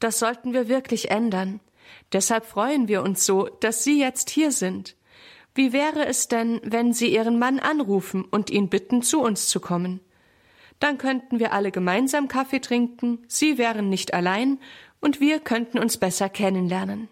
Das 0.00 0.18
sollten 0.18 0.52
wir 0.52 0.68
wirklich 0.68 1.10
ändern. 1.10 1.60
Deshalb 2.12 2.44
freuen 2.44 2.88
wir 2.88 3.02
uns 3.02 3.24
so, 3.24 3.46
dass 3.46 3.84
Sie 3.84 3.98
jetzt 3.98 4.28
hier 4.28 4.52
sind. 4.52 4.96
Wie 5.54 5.72
wäre 5.72 6.06
es 6.06 6.28
denn, 6.28 6.60
wenn 6.64 6.92
Sie 6.92 7.12
Ihren 7.12 7.38
Mann 7.38 7.58
anrufen 7.58 8.24
und 8.24 8.50
ihn 8.50 8.68
bitten, 8.68 9.02
zu 9.02 9.20
uns 9.20 9.48
zu 9.48 9.60
kommen? 9.60 10.00
Dann 10.80 10.98
könnten 10.98 11.38
wir 11.38 11.52
alle 11.52 11.70
gemeinsam 11.70 12.28
Kaffee 12.28 12.60
trinken, 12.60 13.18
Sie 13.28 13.58
wären 13.58 13.88
nicht 13.88 14.14
allein 14.14 14.58
und 15.00 15.20
wir 15.20 15.40
könnten 15.40 15.78
uns 15.78 15.98
besser 15.98 16.28
kennenlernen. 16.28 17.08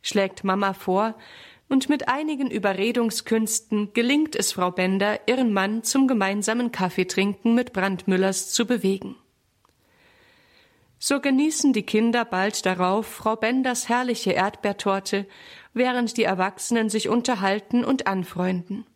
Schlägt 0.00 0.44
Mama 0.44 0.72
vor, 0.72 1.14
und 1.68 1.88
mit 1.88 2.06
einigen 2.06 2.50
Überredungskünsten 2.50 3.94
gelingt 3.94 4.36
es 4.36 4.52
Frau 4.52 4.70
Bender, 4.70 5.20
ihren 5.26 5.54
Mann 5.54 5.82
zum 5.82 6.06
gemeinsamen 6.06 6.70
Kaffeetrinken 6.70 7.54
mit 7.54 7.72
Brandmüllers 7.72 8.50
zu 8.50 8.66
bewegen. 8.66 9.16
So 11.04 11.18
genießen 11.18 11.72
die 11.72 11.82
Kinder 11.82 12.24
bald 12.24 12.64
darauf 12.64 13.08
Frau 13.08 13.34
Benders 13.34 13.88
herrliche 13.88 14.30
Erdbeertorte, 14.30 15.26
während 15.74 16.16
die 16.16 16.22
Erwachsenen 16.22 16.90
sich 16.90 17.08
unterhalten 17.08 17.84
und 17.84 18.06
anfreunden. 18.06 18.86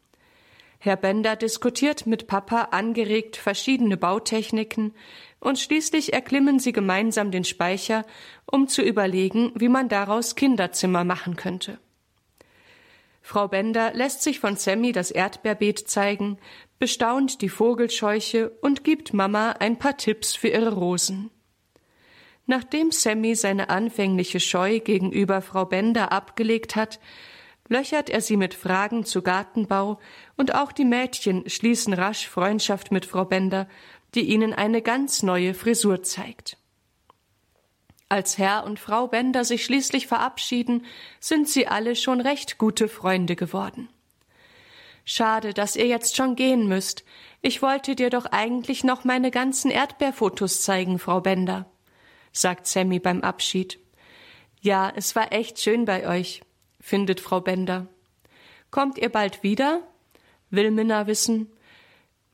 Herr 0.78 0.94
Bender 0.94 1.34
diskutiert 1.34 2.06
mit 2.06 2.28
Papa 2.28 2.68
angeregt 2.70 3.34
verschiedene 3.34 3.96
Bautechniken 3.96 4.94
und 5.40 5.58
schließlich 5.58 6.12
erklimmen 6.12 6.60
sie 6.60 6.70
gemeinsam 6.70 7.32
den 7.32 7.42
Speicher, 7.42 8.06
um 8.44 8.68
zu 8.68 8.82
überlegen, 8.82 9.50
wie 9.56 9.68
man 9.68 9.88
daraus 9.88 10.36
Kinderzimmer 10.36 11.02
machen 11.02 11.34
könnte. 11.34 11.80
Frau 13.20 13.48
Bender 13.48 13.92
lässt 13.94 14.22
sich 14.22 14.38
von 14.38 14.54
Sammy 14.54 14.92
das 14.92 15.10
Erdbeerbeet 15.10 15.88
zeigen, 15.88 16.38
bestaunt 16.78 17.42
die 17.42 17.48
Vogelscheuche 17.48 18.50
und 18.60 18.84
gibt 18.84 19.12
Mama 19.12 19.56
ein 19.58 19.76
paar 19.76 19.96
Tipps 19.96 20.36
für 20.36 20.46
ihre 20.46 20.72
Rosen. 20.72 21.32
Nachdem 22.46 22.92
Sammy 22.92 23.34
seine 23.34 23.70
anfängliche 23.70 24.38
Scheu 24.38 24.78
gegenüber 24.78 25.42
Frau 25.42 25.64
Bender 25.64 26.12
abgelegt 26.12 26.76
hat, 26.76 27.00
löchert 27.68 28.08
er 28.08 28.20
sie 28.20 28.36
mit 28.36 28.54
Fragen 28.54 29.04
zu 29.04 29.22
Gartenbau, 29.22 29.98
und 30.36 30.54
auch 30.54 30.70
die 30.70 30.84
Mädchen 30.84 31.48
schließen 31.48 31.92
rasch 31.92 32.28
Freundschaft 32.28 32.92
mit 32.92 33.04
Frau 33.04 33.24
Bender, 33.24 33.68
die 34.14 34.22
ihnen 34.22 34.52
eine 34.52 34.80
ganz 34.80 35.24
neue 35.24 35.54
Frisur 35.54 36.04
zeigt. 36.04 36.56
Als 38.08 38.38
Herr 38.38 38.62
und 38.62 38.78
Frau 38.78 39.08
Bender 39.08 39.44
sich 39.44 39.64
schließlich 39.64 40.06
verabschieden, 40.06 40.86
sind 41.18 41.48
sie 41.48 41.66
alle 41.66 41.96
schon 41.96 42.20
recht 42.20 42.56
gute 42.58 42.86
Freunde 42.86 43.34
geworden. 43.34 43.88
Schade, 45.04 45.52
dass 45.52 45.74
ihr 45.74 45.86
jetzt 45.86 46.14
schon 46.14 46.36
gehen 46.36 46.68
müsst. 46.68 47.04
Ich 47.42 47.62
wollte 47.62 47.96
dir 47.96 48.10
doch 48.10 48.26
eigentlich 48.26 48.84
noch 48.84 49.02
meine 49.02 49.32
ganzen 49.32 49.72
Erdbeerfotos 49.72 50.62
zeigen, 50.62 51.00
Frau 51.00 51.20
Bender 51.20 51.66
sagt 52.36 52.66
Sammy 52.66 52.98
beim 52.98 53.22
Abschied. 53.22 53.78
Ja, 54.60 54.92
es 54.94 55.16
war 55.16 55.32
echt 55.32 55.58
schön 55.60 55.84
bei 55.84 56.08
euch, 56.08 56.42
findet 56.80 57.20
Frau 57.20 57.40
Bender. 57.40 57.86
Kommt 58.70 58.98
ihr 58.98 59.10
bald 59.10 59.42
wieder? 59.42 59.82
will 60.50 60.70
Minna 60.70 61.06
wissen. 61.06 61.50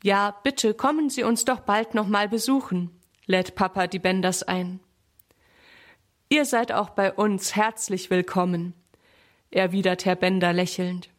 Ja, 0.02 0.36
bitte 0.42 0.74
kommen 0.74 1.10
Sie 1.10 1.22
uns 1.22 1.44
doch 1.44 1.60
bald 1.60 1.94
noch 1.94 2.08
mal 2.08 2.28
besuchen, 2.28 2.90
lädt 3.26 3.54
Papa 3.54 3.86
die 3.86 3.98
Benders 3.98 4.42
ein. 4.42 4.80
Ihr 6.28 6.44
seid 6.44 6.72
auch 6.72 6.90
bei 6.90 7.12
uns 7.12 7.54
herzlich 7.54 8.10
willkommen, 8.10 8.74
erwidert 9.50 10.04
Herr 10.04 10.16
Bender 10.16 10.52
lächelnd. 10.52 11.11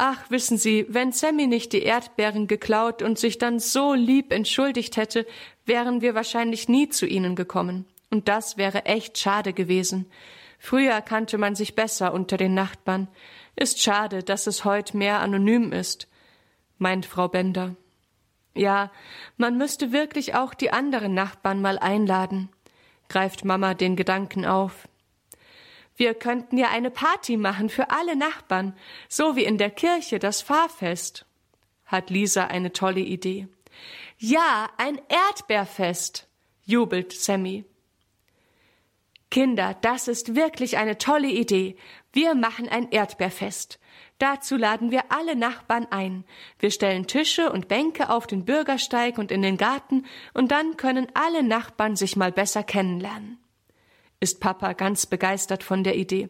Ach, 0.00 0.30
wissen 0.30 0.58
Sie, 0.58 0.86
wenn 0.88 1.10
Sammy 1.10 1.48
nicht 1.48 1.72
die 1.72 1.82
Erdbeeren 1.82 2.46
geklaut 2.46 3.02
und 3.02 3.18
sich 3.18 3.36
dann 3.36 3.58
so 3.58 3.94
lieb 3.94 4.32
entschuldigt 4.32 4.96
hätte, 4.96 5.26
wären 5.66 6.02
wir 6.02 6.14
wahrscheinlich 6.14 6.68
nie 6.68 6.88
zu 6.88 7.04
Ihnen 7.04 7.34
gekommen. 7.34 7.84
Und 8.08 8.28
das 8.28 8.56
wäre 8.56 8.86
echt 8.86 9.18
schade 9.18 9.52
gewesen. 9.52 10.06
Früher 10.60 11.00
kannte 11.00 11.36
man 11.36 11.56
sich 11.56 11.74
besser 11.74 12.14
unter 12.14 12.36
den 12.36 12.54
Nachbarn. 12.54 13.08
Ist 13.56 13.82
schade, 13.82 14.22
dass 14.22 14.46
es 14.46 14.64
heut 14.64 14.94
mehr 14.94 15.18
anonym 15.18 15.72
ist, 15.72 16.06
meint 16.78 17.04
Frau 17.04 17.26
Bender. 17.26 17.74
Ja, 18.54 18.92
man 19.36 19.58
müsste 19.58 19.90
wirklich 19.90 20.36
auch 20.36 20.54
die 20.54 20.70
anderen 20.70 21.12
Nachbarn 21.12 21.60
mal 21.60 21.76
einladen, 21.76 22.50
greift 23.08 23.44
Mama 23.44 23.74
den 23.74 23.96
Gedanken 23.96 24.46
auf. 24.46 24.87
Wir 25.98 26.14
könnten 26.14 26.56
ja 26.56 26.68
eine 26.68 26.92
Party 26.92 27.36
machen 27.36 27.68
für 27.68 27.90
alle 27.90 28.14
Nachbarn, 28.14 28.76
so 29.08 29.34
wie 29.34 29.42
in 29.42 29.58
der 29.58 29.70
Kirche 29.70 30.20
das 30.20 30.42
Fahrfest. 30.42 31.26
Hat 31.86 32.08
Lisa 32.08 32.46
eine 32.46 32.72
tolle 32.72 33.00
Idee. 33.00 33.48
Ja, 34.16 34.70
ein 34.76 35.00
Erdbeerfest, 35.08 36.28
jubelt 36.64 37.12
Sammy. 37.12 37.64
Kinder, 39.28 39.76
das 39.82 40.06
ist 40.06 40.36
wirklich 40.36 40.76
eine 40.78 40.98
tolle 40.98 41.30
Idee. 41.30 41.76
Wir 42.12 42.36
machen 42.36 42.68
ein 42.68 42.92
Erdbeerfest. 42.92 43.80
Dazu 44.18 44.56
laden 44.56 44.92
wir 44.92 45.10
alle 45.10 45.34
Nachbarn 45.34 45.88
ein. 45.90 46.24
Wir 46.60 46.70
stellen 46.70 47.08
Tische 47.08 47.50
und 47.50 47.66
Bänke 47.66 48.08
auf 48.08 48.28
den 48.28 48.44
Bürgersteig 48.44 49.18
und 49.18 49.32
in 49.32 49.42
den 49.42 49.56
Garten, 49.56 50.06
und 50.32 50.52
dann 50.52 50.76
können 50.76 51.08
alle 51.14 51.42
Nachbarn 51.42 51.96
sich 51.96 52.14
mal 52.14 52.30
besser 52.30 52.62
kennenlernen 52.62 53.40
ist 54.20 54.40
Papa 54.40 54.72
ganz 54.72 55.06
begeistert 55.06 55.62
von 55.62 55.84
der 55.84 55.96
Idee. 55.96 56.28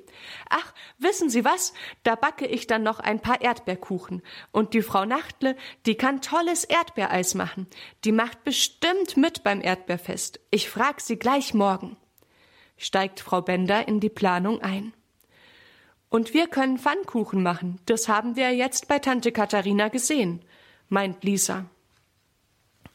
Ach, 0.51 0.75
wissen 0.99 1.31
Sie 1.31 1.45
was? 1.45 1.73
Da 2.03 2.17
backe 2.17 2.47
ich 2.47 2.67
dann 2.67 2.83
noch 2.83 3.01
ein 3.01 3.21
paar 3.21 3.41
Erdbeerkuchen. 3.41 4.23
Und 4.53 4.75
die 4.75 4.83
Frau 4.83 5.05
Nachtle, 5.05 5.57
die 5.87 5.95
kann 5.95 6.21
tolles 6.21 6.65
Erdbeereis 6.65 7.35
machen. 7.35 7.67
Die 8.05 8.13
macht 8.13 8.45
bestimmt 8.45 9.17
mit 9.17 9.43
beim 9.43 9.63
Erdbeerfest. 9.63 10.41
Ich 10.51 10.69
frag 10.69 11.01
sie 11.01 11.19
gleich 11.19 11.55
morgen. 11.55 11.97
Steigt 12.77 13.21
Frau 13.21 13.41
Bender 13.41 13.89
in 13.89 14.01
die 14.01 14.11
Planung 14.11 14.61
ein. 14.61 14.93
Und 16.11 16.35
wir 16.35 16.47
können 16.47 16.79
Pfannkuchen 16.79 17.43
machen. 17.43 17.81
Das 17.87 18.09
haben 18.09 18.37
wir 18.37 18.55
jetzt 18.55 18.89
bei 18.89 18.99
Tante 18.99 19.33
Katharina 19.33 19.89
gesehen, 19.89 20.43
meint 20.89 21.25
Lisa. 21.25 21.67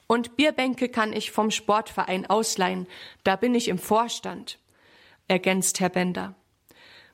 Und 0.08 0.36
Bierbänke 0.36 0.90
kann 0.90 1.14
ich 1.14 1.32
vom 1.32 1.50
Sportverein 1.50 2.28
ausleihen. 2.28 2.88
Da 3.24 3.36
bin 3.36 3.56
ich 3.56 3.68
im 3.68 3.80
Vorstand 3.80 4.60
ergänzt 5.28 5.80
Herr 5.80 5.90
Bender. 5.90 6.36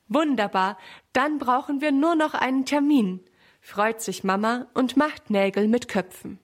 Wunderbar, 0.07 0.77
dann 1.13 1.37
brauchen 1.37 1.81
wir 1.81 1.91
nur 1.91 2.15
noch 2.15 2.33
einen 2.33 2.65
Termin, 2.65 3.21
freut 3.61 4.01
sich 4.01 4.23
Mama 4.23 4.67
und 4.73 4.97
macht 4.97 5.29
Nägel 5.29 5.67
mit 5.67 5.87
Köpfen. 5.87 6.39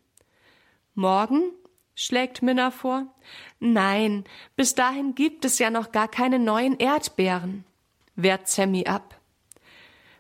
Morgen? 0.94 1.52
schlägt 1.96 2.42
Minna 2.42 2.72
vor. 2.72 3.08
Nein, 3.60 4.26
bis 4.56 4.76
dahin 4.76 5.16
gibt 5.16 5.46
es 5.46 5.60
ja 5.60 5.70
noch 5.70 5.92
gar 5.92 6.08
keine 6.08 6.40
neuen 6.40 6.78
Erdbeeren, 6.78 7.66
wehrt 8.16 8.48
Sammy 8.48 8.86
ab. 8.86 9.20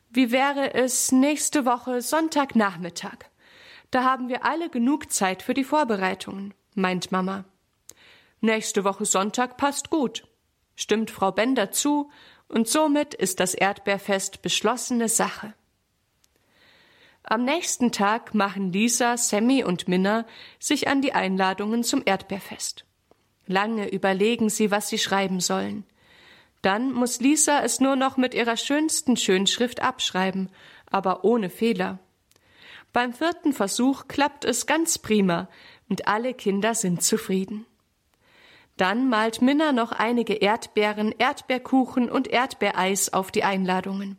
Wie 0.09 0.31
wäre 0.31 0.73
es 0.73 1.11
nächste 1.11 1.65
Woche 1.65 2.01
Sonntagnachmittag? 2.01 3.17
Da 3.91 4.03
haben 4.03 4.29
wir 4.29 4.45
alle 4.45 4.69
genug 4.69 5.11
Zeit 5.11 5.41
für 5.41 5.53
die 5.53 5.65
Vorbereitungen, 5.65 6.53
meint 6.73 7.11
Mama. 7.11 7.45
Nächste 8.41 8.83
Woche 8.83 9.05
Sonntag 9.05 9.57
passt 9.57 9.89
gut, 9.89 10.27
stimmt 10.75 11.11
Frau 11.11 11.31
Bender 11.31 11.71
zu, 11.71 12.09
und 12.47 12.67
somit 12.67 13.13
ist 13.13 13.39
das 13.39 13.53
Erdbeerfest 13.53 14.41
beschlossene 14.41 15.09
Sache. 15.09 15.53
Am 17.23 17.43
nächsten 17.43 17.91
Tag 17.91 18.35
machen 18.35 18.71
Lisa, 18.71 19.17
Sammy 19.17 19.63
und 19.63 19.87
Minna 19.87 20.25
sich 20.59 20.87
an 20.87 21.01
die 21.01 21.13
Einladungen 21.13 21.83
zum 21.83 22.03
Erdbeerfest. 22.05 22.85
Lange 23.47 23.89
überlegen 23.89 24.49
sie, 24.49 24.69
was 24.69 24.89
sie 24.89 24.99
schreiben 24.99 25.39
sollen. 25.39 25.85
Dann 26.61 26.91
muss 26.91 27.19
Lisa 27.19 27.63
es 27.63 27.79
nur 27.79 27.95
noch 27.95 28.17
mit 28.17 28.33
ihrer 28.33 28.57
schönsten 28.57 29.17
Schönschrift 29.17 29.81
abschreiben, 29.81 30.51
aber 30.89 31.23
ohne 31.23 31.49
Fehler. 31.49 31.99
Beim 32.93 33.13
vierten 33.13 33.53
Versuch 33.53 34.07
klappt 34.07 34.45
es 34.45 34.67
ganz 34.67 34.99
prima 34.99 35.49
und 35.89 36.07
alle 36.07 36.33
Kinder 36.33 36.73
sind 36.75 37.03
zufrieden. 37.03 37.65
Dann 38.77 39.07
malt 39.09 39.41
Minna 39.41 39.71
noch 39.71 39.91
einige 39.91 40.33
Erdbeeren, 40.33 41.13
Erdbeerkuchen 41.17 42.09
und 42.09 42.27
Erdbeereis 42.27 43.13
auf 43.13 43.31
die 43.31 43.43
Einladungen. 43.43 44.17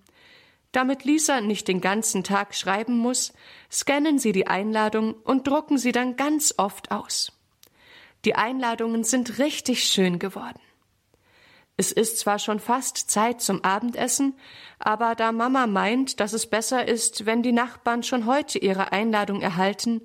Damit 0.73 1.05
Lisa 1.05 1.41
nicht 1.41 1.69
den 1.69 1.81
ganzen 1.81 2.25
Tag 2.25 2.55
schreiben 2.55 2.97
muss, 2.97 3.33
scannen 3.71 4.19
sie 4.19 4.33
die 4.33 4.47
Einladung 4.47 5.15
und 5.15 5.47
drucken 5.47 5.79
sie 5.79 5.93
dann 5.93 6.17
ganz 6.17 6.55
oft 6.57 6.91
aus. 6.91 7.33
Die 8.25 8.35
Einladungen 8.35 9.05
sind 9.05 9.39
richtig 9.39 9.85
schön 9.85 10.19
geworden. 10.19 10.61
Es 11.79 11.93
ist 11.93 12.19
zwar 12.19 12.39
schon 12.39 12.59
fast 12.59 13.11
Zeit 13.11 13.43
zum 13.43 13.63
Abendessen, 13.63 14.35
aber 14.79 15.15
da 15.15 15.33
Mama 15.33 15.67
meint, 15.67 16.21
dass 16.21 16.33
es 16.33 16.47
besser 16.47 16.89
ist, 16.89 17.27
wenn 17.27 17.43
die 17.43 17.53
Nachbarn 17.53 18.03
schon 18.03 18.25
heute 18.25 18.59
ihre 18.59 18.93
Einladung 18.93 19.43
erhalten, 19.43 20.01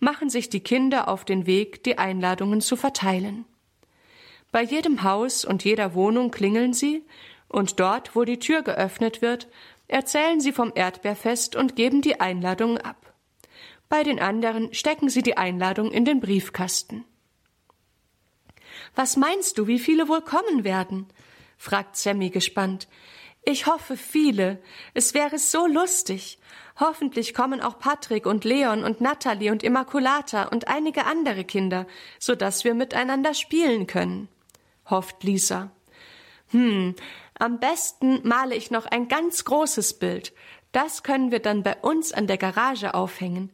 machen 0.00 0.30
sich 0.30 0.50
die 0.50 0.60
Kinder 0.60 1.06
auf 1.06 1.24
den 1.24 1.46
Weg, 1.46 1.84
die 1.84 1.98
Einladungen 1.98 2.60
zu 2.60 2.74
verteilen. 2.74 3.44
Bei 4.52 4.62
jedem 4.62 5.02
Haus 5.02 5.44
und 5.44 5.64
jeder 5.64 5.94
Wohnung 5.94 6.30
klingeln 6.30 6.74
sie, 6.74 7.04
und 7.48 7.80
dort, 7.80 8.14
wo 8.14 8.24
die 8.24 8.38
Tür 8.38 8.62
geöffnet 8.62 9.20
wird, 9.20 9.48
erzählen 9.88 10.40
sie 10.40 10.52
vom 10.52 10.72
Erdbeerfest 10.74 11.56
und 11.56 11.76
geben 11.76 12.00
die 12.00 12.20
Einladung 12.20 12.78
ab. 12.78 13.14
Bei 13.88 14.02
den 14.02 14.20
anderen 14.20 14.72
stecken 14.72 15.10
sie 15.10 15.22
die 15.22 15.36
Einladung 15.36 15.90
in 15.90 16.04
den 16.04 16.20
Briefkasten. 16.20 17.04
Was 18.94 19.16
meinst 19.16 19.58
du, 19.58 19.66
wie 19.66 19.78
viele 19.78 20.08
wohl 20.08 20.22
kommen 20.22 20.64
werden? 20.64 21.06
fragt 21.58 21.96
Sammy 21.96 22.30
gespannt. 22.30 22.88
Ich 23.44 23.66
hoffe 23.66 23.96
viele. 23.96 24.62
Es 24.94 25.14
wäre 25.14 25.38
so 25.38 25.66
lustig. 25.66 26.38
Hoffentlich 26.78 27.34
kommen 27.34 27.60
auch 27.60 27.78
Patrick 27.78 28.24
und 28.24 28.44
Leon 28.44 28.84
und 28.84 29.00
Natalie 29.00 29.50
und 29.50 29.62
Immaculata 29.62 30.44
und 30.44 30.68
einige 30.68 31.04
andere 31.04 31.44
Kinder, 31.44 31.86
so 32.18 32.34
dass 32.34 32.64
wir 32.64 32.74
miteinander 32.74 33.34
spielen 33.34 33.86
können, 33.86 34.28
hofft 34.88 35.22
Lisa. 35.24 35.70
Hm, 36.48 36.94
am 37.38 37.58
besten 37.58 38.26
male 38.26 38.54
ich 38.54 38.70
noch 38.70 38.86
ein 38.86 39.08
ganz 39.08 39.44
großes 39.44 39.98
Bild. 39.98 40.32
Das 40.72 41.02
können 41.02 41.30
wir 41.30 41.40
dann 41.40 41.62
bei 41.62 41.76
uns 41.76 42.12
an 42.12 42.26
der 42.26 42.38
Garage 42.38 42.94
aufhängen. 42.94 43.52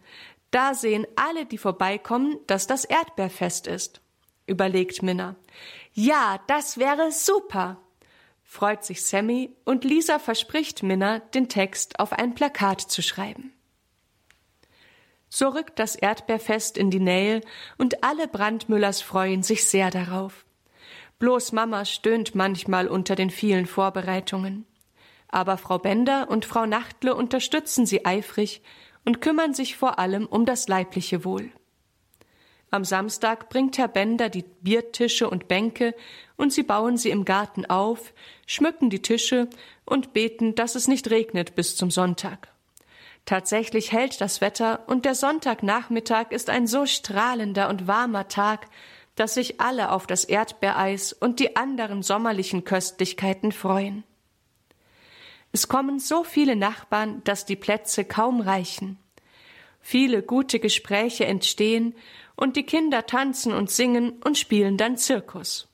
Da 0.51 0.75
sehen 0.75 1.07
alle, 1.17 1.47
die 1.47 1.59
vorbeikommen, 1.59 2.39
dass 2.47 2.67
das 2.67 2.85
Erdbeerfest 2.85 3.67
ist, 3.67 4.01
überlegt 4.47 5.03
Minna. 5.03 5.37
Ja, 5.93 6.41
das 6.47 6.79
wäre 6.79 7.13
super, 7.13 7.79
freut 8.43 8.85
sich 8.85 9.05
Sammy 9.05 9.55
und 9.65 9.85
Lisa 9.85 10.19
verspricht 10.19 10.83
Minna, 10.83 11.19
den 11.19 11.49
Text 11.49 12.01
auf 12.01 12.13
ein 12.13 12.35
Plakat 12.35 12.81
zu 12.81 13.03
schreiben. 13.03 13.53
So 15.29 15.49
rückt 15.49 15.79
das 15.79 15.95
Erdbeerfest 15.95 16.79
in 16.79 16.91
die 16.91 17.01
Nähe 17.01 17.43
und 17.77 18.03
alle 18.03 18.27
Brandmüllers 18.27 19.03
freuen 19.03 19.43
sich 19.43 19.67
sehr 19.67 19.91
darauf. 19.91 20.47
Bloß 21.19 21.53
Mama 21.53 21.85
stöhnt 21.85 22.35
manchmal 22.35 22.87
unter 22.89 23.17
den 23.17 23.31
vielen 23.31 23.67
Vorbereitungen. 23.67 24.67
Aber 25.29 25.59
Frau 25.59 25.79
Bender 25.79 26.29
und 26.31 26.45
Frau 26.45 26.65
Nachtle 26.65 27.15
unterstützen 27.15 27.87
sie 27.87 28.05
eifrig 28.05 28.63
und 29.05 29.21
kümmern 29.21 29.53
sich 29.53 29.77
vor 29.77 29.99
allem 29.99 30.27
um 30.27 30.47
das 30.47 30.69
leibliche 30.69 31.25
Wohl. 31.25 31.51
Am 32.71 32.85
Samstag 32.85 33.49
bringt 33.49 33.79
Herr 33.79 33.89
Bender 33.89 34.29
die 34.29 34.45
Biertische 34.61 35.29
und 35.29 35.49
Bänke 35.49 35.95
und 36.37 36.53
sie 36.53 36.63
bauen 36.63 36.99
sie 36.99 37.11
im 37.11 37.25
Garten 37.25 37.65
auf, 37.67 38.13
schmücken 38.47 38.91
die 38.91 39.01
Tische 39.01 39.49
und 39.87 40.13
beten, 40.13 40.55
dass 40.55 40.75
es 40.75 40.87
nicht 40.87 41.11
regnet 41.11 41.55
bis 41.55 41.77
zum 41.77 41.91
Sonntag. 41.91 42.53
Tatsächlich 43.25 43.93
hält 43.93 44.21
das 44.21 44.41
Wetter 44.41 44.85
und 44.87 45.05
der 45.05 45.15
Sonntagnachmittag 45.15 46.31
ist 46.31 46.51
ein 46.51 46.67
so 46.67 46.87
strahlender 46.87 47.69
und 47.69 47.87
warmer 47.87 48.29
Tag, 48.29 48.69
dass 49.19 49.35
sich 49.35 49.61
alle 49.61 49.91
auf 49.91 50.07
das 50.07 50.25
Erdbeereis 50.25 51.13
und 51.13 51.41
die 51.41 51.57
anderen 51.57 52.03
sommerlichen 52.03 52.63
Köstlichkeiten 52.63 53.51
freuen. 53.51 54.05
Es 55.51 55.67
kommen 55.67 55.99
so 55.99 56.23
viele 56.23 56.55
Nachbarn, 56.55 57.23
dass 57.25 57.45
die 57.45 57.57
Plätze 57.57 58.05
kaum 58.05 58.41
reichen. 58.41 58.99
Viele 59.81 60.23
gute 60.23 60.61
Gespräche 60.61 61.25
entstehen 61.25 61.95
und 62.37 62.55
die 62.55 62.63
Kinder 62.63 63.07
tanzen 63.07 63.53
und 63.53 63.71
singen 63.71 64.21
und 64.23 64.39
spielen 64.39 64.77
dann 64.77 64.97
Zirkus. 64.97 65.67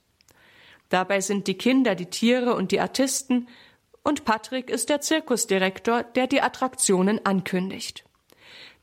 Dabei 0.89 1.21
sind 1.21 1.47
die 1.47 1.59
Kinder 1.59 1.95
die 1.95 2.07
Tiere 2.07 2.55
und 2.55 2.73
die 2.73 2.81
Artisten 2.81 3.49
und 4.03 4.25
Patrick 4.25 4.71
ist 4.71 4.89
der 4.89 5.01
Zirkusdirektor, 5.01 6.03
der 6.03 6.29
die 6.29 6.41
Attraktionen 6.41 7.25
ankündigt. 7.27 8.05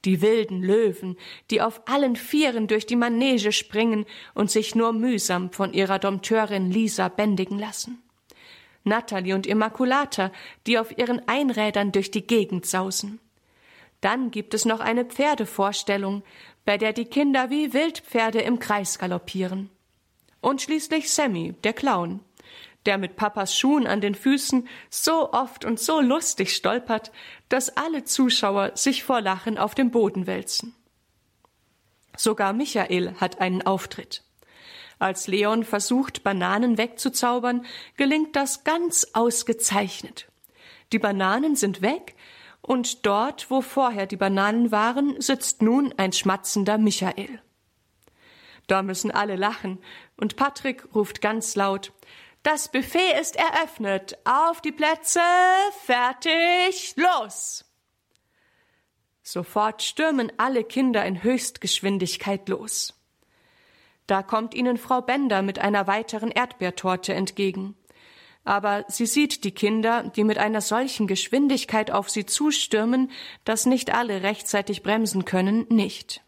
Die 0.06 0.22
wilden 0.22 0.64
Löwen, 0.64 1.18
die 1.52 1.62
auf 1.62 1.82
allen 1.88 2.16
Vieren 2.16 2.68
durch 2.68 2.86
die 2.86 2.96
Manege 2.96 3.52
springen 3.52 4.06
und 4.34 4.50
sich 4.50 4.74
nur 4.74 4.94
mühsam 4.94 5.52
von 5.52 5.74
ihrer 5.74 6.00
Dompteurin 6.00 6.72
Lisa 6.72 7.08
bändigen 7.08 7.60
lassen. 7.60 8.02
Natalie 8.84 9.36
und 9.36 9.46
Immaculata, 9.46 10.32
die 10.66 10.80
auf 10.80 10.98
ihren 10.98 11.28
Einrädern 11.28 11.92
durch 11.92 12.10
die 12.10 12.26
Gegend 12.26 12.66
sausen. 12.66 13.20
Dann 14.02 14.32
gibt 14.32 14.56
es 14.56 14.66
noch 14.66 14.80
eine 14.80 15.06
Pferdevorstellung, 15.06 16.24
bei 16.66 16.78
der 16.78 16.94
die 16.94 17.06
Kinder 17.06 17.52
wie 17.52 17.74
Wildpferde 17.74 18.42
im 18.42 18.58
Kreis 18.58 18.98
galoppieren. 18.98 19.70
Und 20.42 20.64
schließlich 20.64 21.12
Sammy, 21.12 21.54
der 21.64 21.74
Clown, 21.74 22.22
der 22.86 22.98
mit 22.98 23.16
Papas 23.16 23.58
Schuhen 23.58 23.88
an 23.88 24.02
den 24.02 24.16
Füßen 24.16 24.68
so 24.90 25.32
oft 25.34 25.66
und 25.66 25.80
so 25.80 26.02
lustig 26.02 26.56
stolpert, 26.56 27.12
dass 27.50 27.78
alle 27.78 28.04
Zuschauer 28.04 28.72
sich 28.76 29.04
vor 29.04 29.22
Lachen 29.22 29.58
auf 29.58 29.76
dem 29.76 29.92
Boden 29.92 30.28
wälzen. 30.28 30.76
Sogar 32.18 32.54
Michael 32.54 33.16
hat 33.20 33.40
einen 33.40 33.62
Auftritt. 33.62 34.24
Als 35.00 35.28
Leon 35.28 35.64
versucht, 35.64 36.24
Bananen 36.24 36.78
wegzuzaubern, 36.78 37.66
gelingt 37.98 38.36
das 38.36 38.64
ganz 38.64 39.08
ausgezeichnet. 39.14 40.28
Die 40.92 41.00
Bananen 41.00 41.56
sind 41.56 41.82
weg, 41.82 42.16
und 42.62 43.08
dort, 43.08 43.50
wo 43.50 43.62
vorher 43.62 44.06
die 44.06 44.18
Bananen 44.18 44.72
waren, 44.72 45.20
sitzt 45.20 45.64
nun 45.64 45.94
ein 45.98 46.14
schmatzender 46.14 46.78
Michael. 46.78 47.42
Da 48.68 48.84
müssen 48.84 49.10
alle 49.10 49.36
lachen, 49.36 49.80
und 50.18 50.36
Patrick 50.36 50.88
ruft 50.94 51.22
ganz 51.22 51.56
laut 51.56 51.92
Das 52.44 52.70
Buffet 52.70 53.20
ist 53.20 53.36
eröffnet. 53.36 54.18
Auf 54.26 54.62
die 54.62 54.72
Plätze. 54.72 55.20
Fertig. 55.86 56.96
Los. 56.96 57.66
Sofort 59.22 59.84
stürmen 59.84 60.32
alle 60.38 60.64
Kinder 60.64 61.06
in 61.06 61.22
Höchstgeschwindigkeit 61.22 62.50
los. 62.50 63.00
Da 64.08 64.24
kommt 64.24 64.56
ihnen 64.56 64.78
Frau 64.78 65.02
Bender 65.02 65.44
mit 65.44 65.60
einer 65.60 65.86
weiteren 65.86 66.32
Erdbeertorte 66.32 67.14
entgegen. 67.14 67.76
Aber 68.44 68.86
sie 68.88 69.06
sieht 69.06 69.44
die 69.44 69.52
Kinder, 69.52 70.04
die 70.16 70.24
mit 70.24 70.40
einer 70.40 70.62
solchen 70.62 71.06
Geschwindigkeit 71.06 71.92
auf 71.92 72.10
sie 72.10 72.26
zustürmen, 72.26 73.12
dass 73.46 73.68
nicht 73.68 73.94
alle 73.94 74.24
rechtzeitig 74.24 74.82
bremsen 74.82 75.26
können, 75.26 75.68
nicht. 75.70 76.24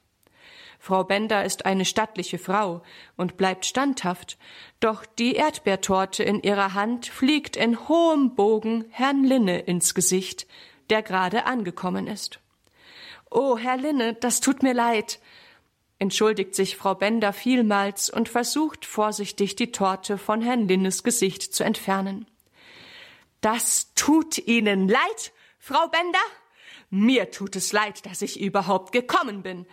Frau 0.86 1.06
Bender 1.06 1.46
ist 1.46 1.66
eine 1.66 1.86
stattliche 1.86 2.38
Frau 2.38 2.84
und 3.16 3.38
bleibt 3.38 3.66
standhaft, 3.66 4.38
doch 4.82 5.06
die 5.06 5.36
Erdbeertorte 5.36 6.24
in 6.24 6.42
ihrer 6.42 6.74
Hand 6.74 7.06
fliegt 7.06 7.56
in 7.56 7.88
hohem 7.88 8.36
Bogen 8.36 8.84
Herrn 8.90 9.24
Linne 9.24 9.62
ins 9.62 9.96
Gesicht, 9.96 10.46
der 10.90 11.02
gerade 11.02 11.46
angekommen 11.46 12.06
ist. 12.06 12.42
Oh, 13.32 13.58
Herr 13.58 13.78
Linne, 13.78 14.16
das 14.16 14.42
tut 14.42 14.62
mir 14.62 14.74
leid, 14.74 15.22
entschuldigt 16.00 16.54
sich 16.54 16.76
Frau 16.76 16.96
Bender 16.96 17.32
vielmals 17.32 18.10
und 18.10 18.28
versucht 18.28 18.86
vorsichtig 18.86 19.56
die 19.56 19.72
Torte 19.72 20.18
von 20.18 20.42
Herrn 20.42 20.68
Linnes 20.68 21.02
Gesicht 21.02 21.44
zu 21.44 21.64
entfernen. 21.64 22.28
Das 23.40 23.94
tut 23.96 24.38
Ihnen 24.38 24.90
leid, 24.90 25.32
Frau 25.60 25.88
Bender? 25.88 26.20
Mir 26.90 27.32
tut 27.32 27.56
es 27.56 27.72
leid, 27.72 28.06
dass 28.06 28.22
ich 28.22 28.40
überhaupt 28.40 28.92
gekommen 28.92 29.42
bin. 29.42 29.66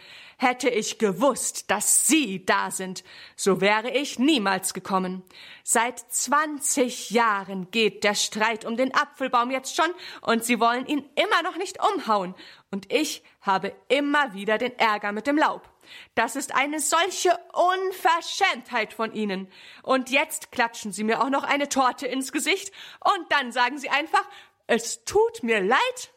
Hätte 0.43 0.71
ich 0.71 0.97
gewusst, 0.97 1.71
dass 1.71 2.07
Sie 2.07 2.47
da 2.47 2.71
sind, 2.71 3.05
so 3.37 3.61
wäre 3.61 3.91
ich 3.91 4.19
niemals 4.19 4.73
gekommen. 4.73 5.23
Seit 5.65 5.99
zwanzig 5.99 7.11
Jahren 7.11 7.71
geht 7.71 8.05
der 8.05 8.15
Streit 8.15 8.65
um 8.65 8.79
den 8.79 8.95
Apfelbaum 8.95 9.51
jetzt 9.51 9.77
schon, 9.77 9.91
und 10.23 10.43
Sie 10.43 10.59
wollen 10.59 10.87
ihn 10.87 11.07
immer 11.15 11.43
noch 11.43 11.59
nicht 11.59 11.77
umhauen, 11.93 12.35
und 12.71 12.91
ich 12.91 13.23
habe 13.43 13.77
immer 13.89 14.33
wieder 14.33 14.57
den 14.57 14.79
Ärger 14.79 15.13
mit 15.13 15.27
dem 15.27 15.37
Laub. 15.37 15.69
Das 16.15 16.37
ist 16.37 16.55
eine 16.55 16.81
solche 16.81 17.39
Unverschämtheit 17.53 18.95
von 18.95 19.13
Ihnen. 19.13 19.47
Und 19.83 20.09
jetzt 20.09 20.53
klatschen 20.53 20.91
Sie 20.91 21.05
mir 21.05 21.21
auch 21.23 21.29
noch 21.29 21.45
eine 21.45 21.69
Torte 21.69 22.07
ins 22.07 22.33
Gesicht 22.33 22.73
und 23.01 23.31
dann 23.31 23.53
sagen 23.53 23.77
Sie 23.77 23.91
einfach, 23.91 24.27
es 24.67 25.05
tut 25.05 25.43
mir 25.43 25.61
leid? 25.61 26.15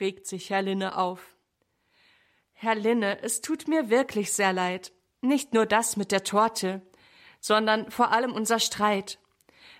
regt 0.00 0.26
sich 0.26 0.50
Herr 0.50 0.62
Linne 0.62 0.98
auf. 0.98 1.35
Herr 2.58 2.74
Linne, 2.74 3.22
es 3.22 3.42
tut 3.42 3.68
mir 3.68 3.90
wirklich 3.90 4.32
sehr 4.32 4.54
leid. 4.54 4.90
Nicht 5.20 5.52
nur 5.52 5.66
das 5.66 5.98
mit 5.98 6.10
der 6.10 6.24
Torte, 6.24 6.80
sondern 7.38 7.90
vor 7.90 8.12
allem 8.12 8.32
unser 8.32 8.60
Streit. 8.60 9.18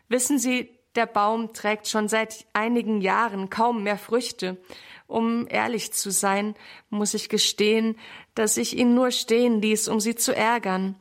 Wissen 0.09 0.39
Sie, 0.39 0.79
der 0.95 1.07
Baum 1.07 1.55
trägt 1.55 1.89
schon 1.89 2.07
seit 2.07 2.45
einigen 2.53 3.01
Jahren 3.01 3.49
kaum 3.49 3.83
mehr 3.83 3.97
Früchte. 3.97 4.59
Um 5.07 5.47
ehrlich 5.49 5.95
zu 5.95 6.11
sein, 6.11 6.55
muss 6.91 7.15
ich 7.15 7.31
gestehen, 7.31 7.99
dass 8.35 8.59
ich 8.59 8.77
ihn 8.77 8.95
nur 8.95 9.11
stehen 9.11 9.63
ließ, 9.63 9.89
um 9.89 9.99
sie 9.99 10.15
zu 10.15 10.37
ärgern. 10.37 10.97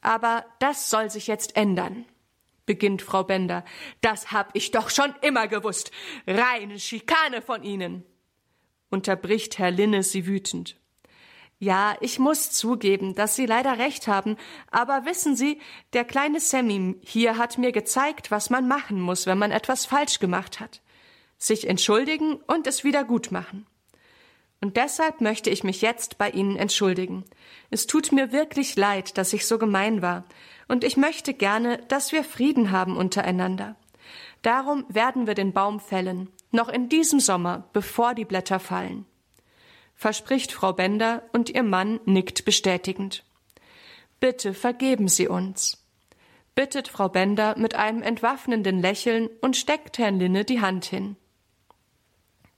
Aber 0.00 0.44
das 0.58 0.90
soll 0.90 1.08
sich 1.08 1.28
jetzt 1.28 1.54
ändern, 1.54 2.04
beginnt 2.66 3.00
Frau 3.00 3.22
Bender. 3.22 3.64
Das 4.00 4.32
hab 4.32 4.56
ich 4.56 4.72
doch 4.72 4.90
schon 4.90 5.14
immer 5.22 5.46
gewusst. 5.46 5.92
Reine 6.26 6.80
Schikane 6.80 7.42
von 7.42 7.62
Ihnen. 7.62 8.04
Unterbricht 8.90 9.58
Herr 9.58 9.70
Linne 9.70 10.02
sie 10.02 10.26
wütend. 10.26 10.81
Ja, 11.62 11.96
ich 12.00 12.18
muss 12.18 12.50
zugeben, 12.50 13.14
dass 13.14 13.36
Sie 13.36 13.46
leider 13.46 13.78
recht 13.78 14.08
haben, 14.08 14.36
aber 14.72 15.04
wissen 15.04 15.36
Sie, 15.36 15.60
der 15.92 16.04
kleine 16.04 16.40
Sammy 16.40 16.96
hier 17.02 17.38
hat 17.38 17.56
mir 17.56 17.70
gezeigt, 17.70 18.32
was 18.32 18.50
man 18.50 18.66
machen 18.66 19.00
muss, 19.00 19.26
wenn 19.26 19.38
man 19.38 19.52
etwas 19.52 19.86
falsch 19.86 20.18
gemacht 20.18 20.58
hat 20.58 20.80
sich 21.42 21.68
entschuldigen 21.68 22.36
und 22.46 22.66
es 22.66 22.84
wieder 22.84 23.04
gut 23.04 23.32
machen. 23.32 23.66
Und 24.60 24.76
deshalb 24.76 25.20
möchte 25.20 25.50
ich 25.50 25.64
mich 25.64 25.82
jetzt 25.82 26.18
bei 26.18 26.30
Ihnen 26.30 26.56
entschuldigen. 26.56 27.24
Es 27.70 27.88
tut 27.88 28.12
mir 28.12 28.30
wirklich 28.30 28.76
leid, 28.76 29.18
dass 29.18 29.32
ich 29.32 29.46
so 29.46 29.58
gemein 29.58 30.02
war, 30.02 30.24
und 30.68 30.84
ich 30.84 30.96
möchte 30.96 31.34
gerne, 31.34 31.78
dass 31.88 32.12
wir 32.12 32.24
Frieden 32.24 32.70
haben 32.70 32.96
untereinander. 32.96 33.76
Darum 34.42 34.86
werden 34.88 35.26
wir 35.26 35.34
den 35.34 35.52
Baum 35.52 35.80
fällen, 35.80 36.28
noch 36.50 36.68
in 36.68 36.88
diesem 36.88 37.20
Sommer, 37.20 37.68
bevor 37.72 38.14
die 38.14 38.24
Blätter 38.24 38.60
fallen. 38.60 39.04
Verspricht 40.02 40.50
Frau 40.50 40.72
Bender 40.72 41.22
und 41.32 41.48
ihr 41.48 41.62
Mann 41.62 42.00
nickt 42.06 42.44
bestätigend. 42.44 43.22
Bitte 44.18 44.52
vergeben 44.52 45.06
Sie 45.06 45.28
uns. 45.28 45.86
bittet 46.56 46.88
Frau 46.88 47.08
Bender 47.08 47.56
mit 47.56 47.76
einem 47.76 48.02
entwaffnenden 48.02 48.82
Lächeln 48.82 49.30
und 49.42 49.56
steckt 49.56 49.98
Herrn 49.98 50.18
Linne 50.18 50.44
die 50.44 50.60
Hand 50.60 50.86
hin. 50.86 51.14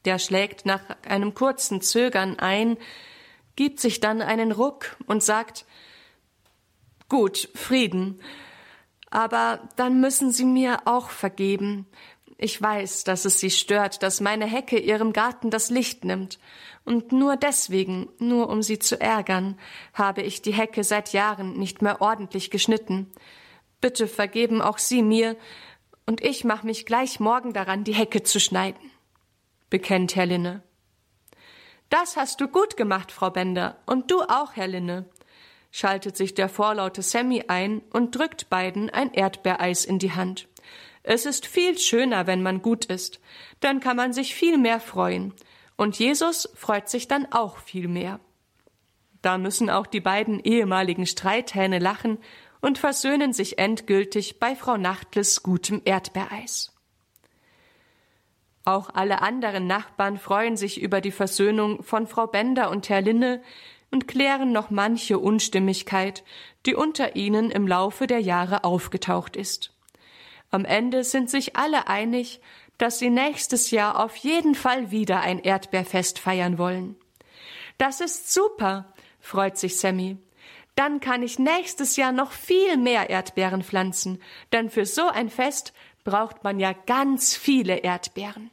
Der 0.06 0.18
schlägt 0.18 0.64
nach 0.64 0.80
einem 1.06 1.34
kurzen 1.34 1.82
Zögern 1.82 2.38
ein, 2.38 2.78
gibt 3.56 3.78
sich 3.78 4.00
dann 4.00 4.22
einen 4.22 4.50
Ruck 4.50 4.96
und 5.06 5.22
sagt 5.22 5.66
Gut, 7.10 7.50
Frieden. 7.54 8.22
Aber 9.10 9.68
dann 9.76 10.00
müssen 10.00 10.32
Sie 10.32 10.46
mir 10.46 10.86
auch 10.86 11.10
vergeben. 11.10 11.86
Ich 12.36 12.60
weiß, 12.60 13.04
dass 13.04 13.24
es 13.24 13.38
Sie 13.38 13.50
stört, 13.50 14.02
dass 14.02 14.20
meine 14.20 14.46
Hecke 14.46 14.78
Ihrem 14.78 15.12
Garten 15.12 15.50
das 15.50 15.70
Licht 15.70 16.04
nimmt. 16.04 16.38
Und 16.84 17.12
nur 17.12 17.36
deswegen, 17.36 18.08
nur 18.18 18.48
um 18.48 18.62
Sie 18.62 18.78
zu 18.78 19.00
ärgern, 19.00 19.58
habe 19.92 20.22
ich 20.22 20.42
die 20.42 20.52
Hecke 20.52 20.84
seit 20.84 21.12
Jahren 21.12 21.58
nicht 21.58 21.80
mehr 21.80 22.00
ordentlich 22.00 22.50
geschnitten. 22.50 23.10
Bitte 23.80 24.08
vergeben 24.08 24.60
auch 24.60 24.78
Sie 24.78 25.02
mir, 25.02 25.36
und 26.06 26.22
ich 26.22 26.44
mache 26.44 26.66
mich 26.66 26.84
gleich 26.84 27.20
morgen 27.20 27.52
daran, 27.52 27.84
die 27.84 27.94
Hecke 27.94 28.22
zu 28.22 28.38
schneiden, 28.38 28.90
bekennt 29.70 30.16
Herr 30.16 30.26
Linne. 30.26 30.62
Das 31.88 32.16
hast 32.16 32.40
du 32.40 32.48
gut 32.48 32.76
gemacht, 32.76 33.12
Frau 33.12 33.30
Bender, 33.30 33.78
und 33.86 34.10
du 34.10 34.20
auch, 34.22 34.54
Herr 34.54 34.68
Linne, 34.68 35.06
schaltet 35.70 36.16
sich 36.16 36.34
der 36.34 36.48
vorlaute 36.48 37.02
Sammy 37.02 37.44
ein 37.48 37.80
und 37.90 38.16
drückt 38.16 38.50
beiden 38.50 38.90
ein 38.90 39.12
Erdbeereis 39.12 39.84
in 39.84 39.98
die 39.98 40.12
Hand. 40.12 40.48
Es 41.02 41.26
ist 41.26 41.46
viel 41.46 41.78
schöner, 41.78 42.26
wenn 42.26 42.42
man 42.42 42.62
gut 42.62 42.86
ist, 42.86 43.20
dann 43.60 43.80
kann 43.80 43.96
man 43.96 44.12
sich 44.12 44.34
viel 44.34 44.58
mehr 44.58 44.80
freuen, 44.80 45.34
und 45.76 45.98
Jesus 45.98 46.48
freut 46.54 46.88
sich 46.88 47.08
dann 47.08 47.26
auch 47.32 47.58
viel 47.58 47.88
mehr. 47.88 48.20
Da 49.22 49.38
müssen 49.38 49.70
auch 49.70 49.86
die 49.86 50.00
beiden 50.00 50.38
ehemaligen 50.40 51.06
Streithähne 51.06 51.78
lachen 51.78 52.18
und 52.60 52.78
versöhnen 52.78 53.32
sich 53.32 53.58
endgültig 53.58 54.38
bei 54.38 54.54
Frau 54.54 54.76
Nachtles 54.76 55.42
gutem 55.42 55.82
Erdbeereis. 55.84 56.72
Auch 58.64 58.88
alle 58.94 59.20
anderen 59.20 59.66
Nachbarn 59.66 60.16
freuen 60.18 60.56
sich 60.56 60.80
über 60.80 61.00
die 61.00 61.10
Versöhnung 61.10 61.82
von 61.82 62.06
Frau 62.06 62.26
Bender 62.26 62.70
und 62.70 62.88
Herr 62.88 63.02
Linne 63.02 63.42
und 63.90 64.08
klären 64.08 64.52
noch 64.52 64.70
manche 64.70 65.18
Unstimmigkeit, 65.18 66.24
die 66.64 66.74
unter 66.74 67.16
ihnen 67.16 67.50
im 67.50 67.68
Laufe 67.68 68.06
der 68.06 68.20
Jahre 68.20 68.64
aufgetaucht 68.64 69.36
ist. 69.36 69.73
Am 70.54 70.64
Ende 70.64 71.02
sind 71.02 71.30
sich 71.30 71.56
alle 71.56 71.88
einig, 71.88 72.40
dass 72.78 73.00
sie 73.00 73.10
nächstes 73.10 73.72
Jahr 73.72 73.98
auf 73.98 74.14
jeden 74.14 74.54
Fall 74.54 74.92
wieder 74.92 75.20
ein 75.20 75.40
Erdbeerfest 75.40 76.20
feiern 76.20 76.58
wollen. 76.58 76.94
Das 77.76 78.00
ist 78.00 78.32
super, 78.32 78.94
freut 79.18 79.58
sich 79.58 79.80
Sammy. 79.80 80.16
Dann 80.76 81.00
kann 81.00 81.24
ich 81.24 81.40
nächstes 81.40 81.96
Jahr 81.96 82.12
noch 82.12 82.30
viel 82.30 82.76
mehr 82.76 83.10
Erdbeeren 83.10 83.64
pflanzen, 83.64 84.22
denn 84.52 84.70
für 84.70 84.86
so 84.86 85.08
ein 85.08 85.28
Fest 85.28 85.72
braucht 86.04 86.44
man 86.44 86.60
ja 86.60 86.72
ganz 86.72 87.34
viele 87.34 87.78
Erdbeeren. 87.78 88.48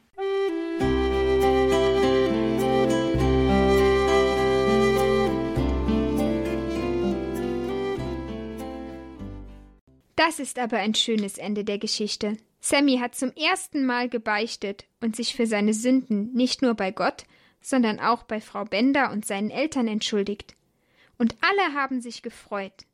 Das 10.16 10.38
ist 10.38 10.58
aber 10.58 10.78
ein 10.78 10.94
schönes 10.94 11.38
Ende 11.38 11.64
der 11.64 11.78
Geschichte. 11.78 12.36
Sammy 12.60 12.98
hat 12.98 13.14
zum 13.14 13.32
ersten 13.32 13.84
Mal 13.84 14.08
gebeichtet 14.08 14.84
und 15.00 15.16
sich 15.16 15.34
für 15.34 15.46
seine 15.46 15.74
Sünden 15.74 16.32
nicht 16.32 16.62
nur 16.62 16.74
bei 16.74 16.92
Gott, 16.92 17.24
sondern 17.60 17.98
auch 17.98 18.22
bei 18.22 18.40
Frau 18.40 18.64
Bender 18.64 19.10
und 19.10 19.24
seinen 19.24 19.50
Eltern 19.50 19.88
entschuldigt. 19.88 20.54
Und 21.18 21.36
alle 21.40 21.74
haben 21.74 22.00
sich 22.00 22.22
gefreut. 22.22 22.84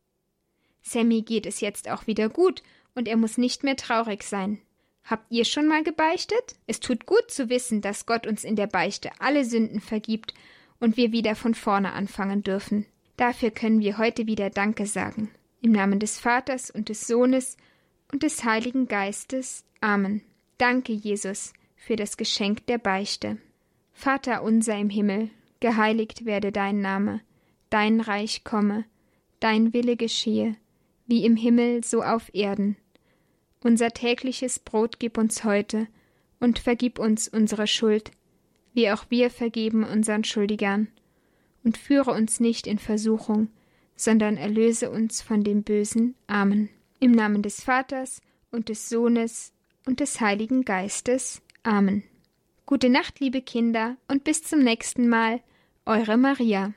Sammy 0.83 1.23
geht 1.23 1.47
es 1.47 1.61
jetzt 1.61 1.91
auch 1.91 2.07
wieder 2.07 2.29
gut 2.29 2.63
und 2.95 3.09
er 3.09 3.17
muss 3.17 3.39
nicht 3.39 3.63
mehr 3.65 3.77
traurig 3.77 4.23
sein. 4.23 4.59
Habt 5.05 5.31
ihr 5.31 5.45
schon 5.45 5.67
mal 5.67 5.83
gebeichtet? 5.83 6.57
Es 6.67 6.81
tut 6.81 7.07
gut 7.07 7.31
zu 7.31 7.49
wissen, 7.49 7.81
dass 7.81 8.07
Gott 8.07 8.27
uns 8.27 8.45
in 8.45 8.57
der 8.57 8.67
Beichte 8.67 9.11
alle 9.19 9.45
Sünden 9.45 9.81
vergibt 9.81 10.35
und 10.81 10.97
wir 10.97 11.13
wieder 11.13 11.35
von 11.35 11.55
vorne 11.55 11.93
anfangen 11.93 12.43
dürfen. 12.43 12.87
Dafür 13.17 13.51
können 13.51 13.81
wir 13.81 13.99
heute 13.99 14.27
wieder 14.27 14.51
Danke 14.51 14.87
sagen. 14.87 15.31
Im 15.61 15.73
Namen 15.73 15.99
des 15.99 16.19
Vaters 16.21 16.71
und 16.71 16.89
des 16.89 17.07
Sohnes 17.07 17.57
und 18.13 18.23
des 18.23 18.45
Heiligen 18.45 18.87
Geistes. 18.87 19.65
Amen. 19.81 20.23
Danke, 20.57 20.93
Jesus, 20.93 21.53
für 21.77 21.97
das 21.97 22.17
Geschenk 22.17 22.67
der 22.67 22.79
Beichte. 22.79 23.39
Vater 23.93 24.43
unser 24.43 24.79
im 24.79 24.91
Himmel, 24.91 25.31
geheiligt 25.61 26.25
werde 26.25 26.53
dein 26.53 26.81
Name, 26.81 27.21
dein 27.71 28.01
Reich 28.01 28.45
komme, 28.45 28.85
dein 29.41 29.73
Wille 29.73 29.97
geschehe, 29.97 30.55
wie 31.07 31.25
im 31.25 31.35
Himmel 31.35 31.83
so 31.83 32.03
auf 32.03 32.33
Erden. 32.33 32.77
Unser 33.63 33.91
tägliches 33.91 34.61
Brot 34.61 35.01
gib 35.01 35.19
uns 35.19 35.43
heute, 35.43 35.89
und 36.41 36.61
vergib 36.61 37.01
uns 37.01 37.27
unsere 37.27 37.67
Schuld, 37.67 38.13
wie 38.75 38.91
auch 38.93 39.07
wir 39.09 39.31
vergeben 39.31 39.83
unseren 39.83 40.23
Schuldigern. 40.23 40.87
Und 41.65 41.77
führe 41.77 42.13
uns 42.13 42.39
nicht 42.39 42.69
in 42.69 42.79
Versuchung, 42.79 43.49
sondern 43.99 44.37
erlöse 44.37 44.91
uns 44.91 45.21
von 45.21 45.45
dem 45.45 45.63
Bösen. 45.65 46.15
Amen. 46.29 46.71
Im 47.01 47.13
Namen 47.13 47.43
des 47.43 47.63
Vaters 47.63 48.23
und 48.51 48.71
des 48.71 48.89
Sohnes 48.89 49.53
und 49.85 50.01
des 50.01 50.21
Heiligen 50.21 50.65
Geistes. 50.65 51.43
Amen. 51.65 52.05
Gute 52.65 52.89
Nacht, 52.89 53.21
liebe 53.21 53.43
Kinder, 53.43 53.97
und 54.09 54.25
bis 54.25 54.43
zum 54.43 54.61
nächsten 54.61 55.09
Mal. 55.09 55.41
Eure 55.85 56.17
Maria. 56.17 56.73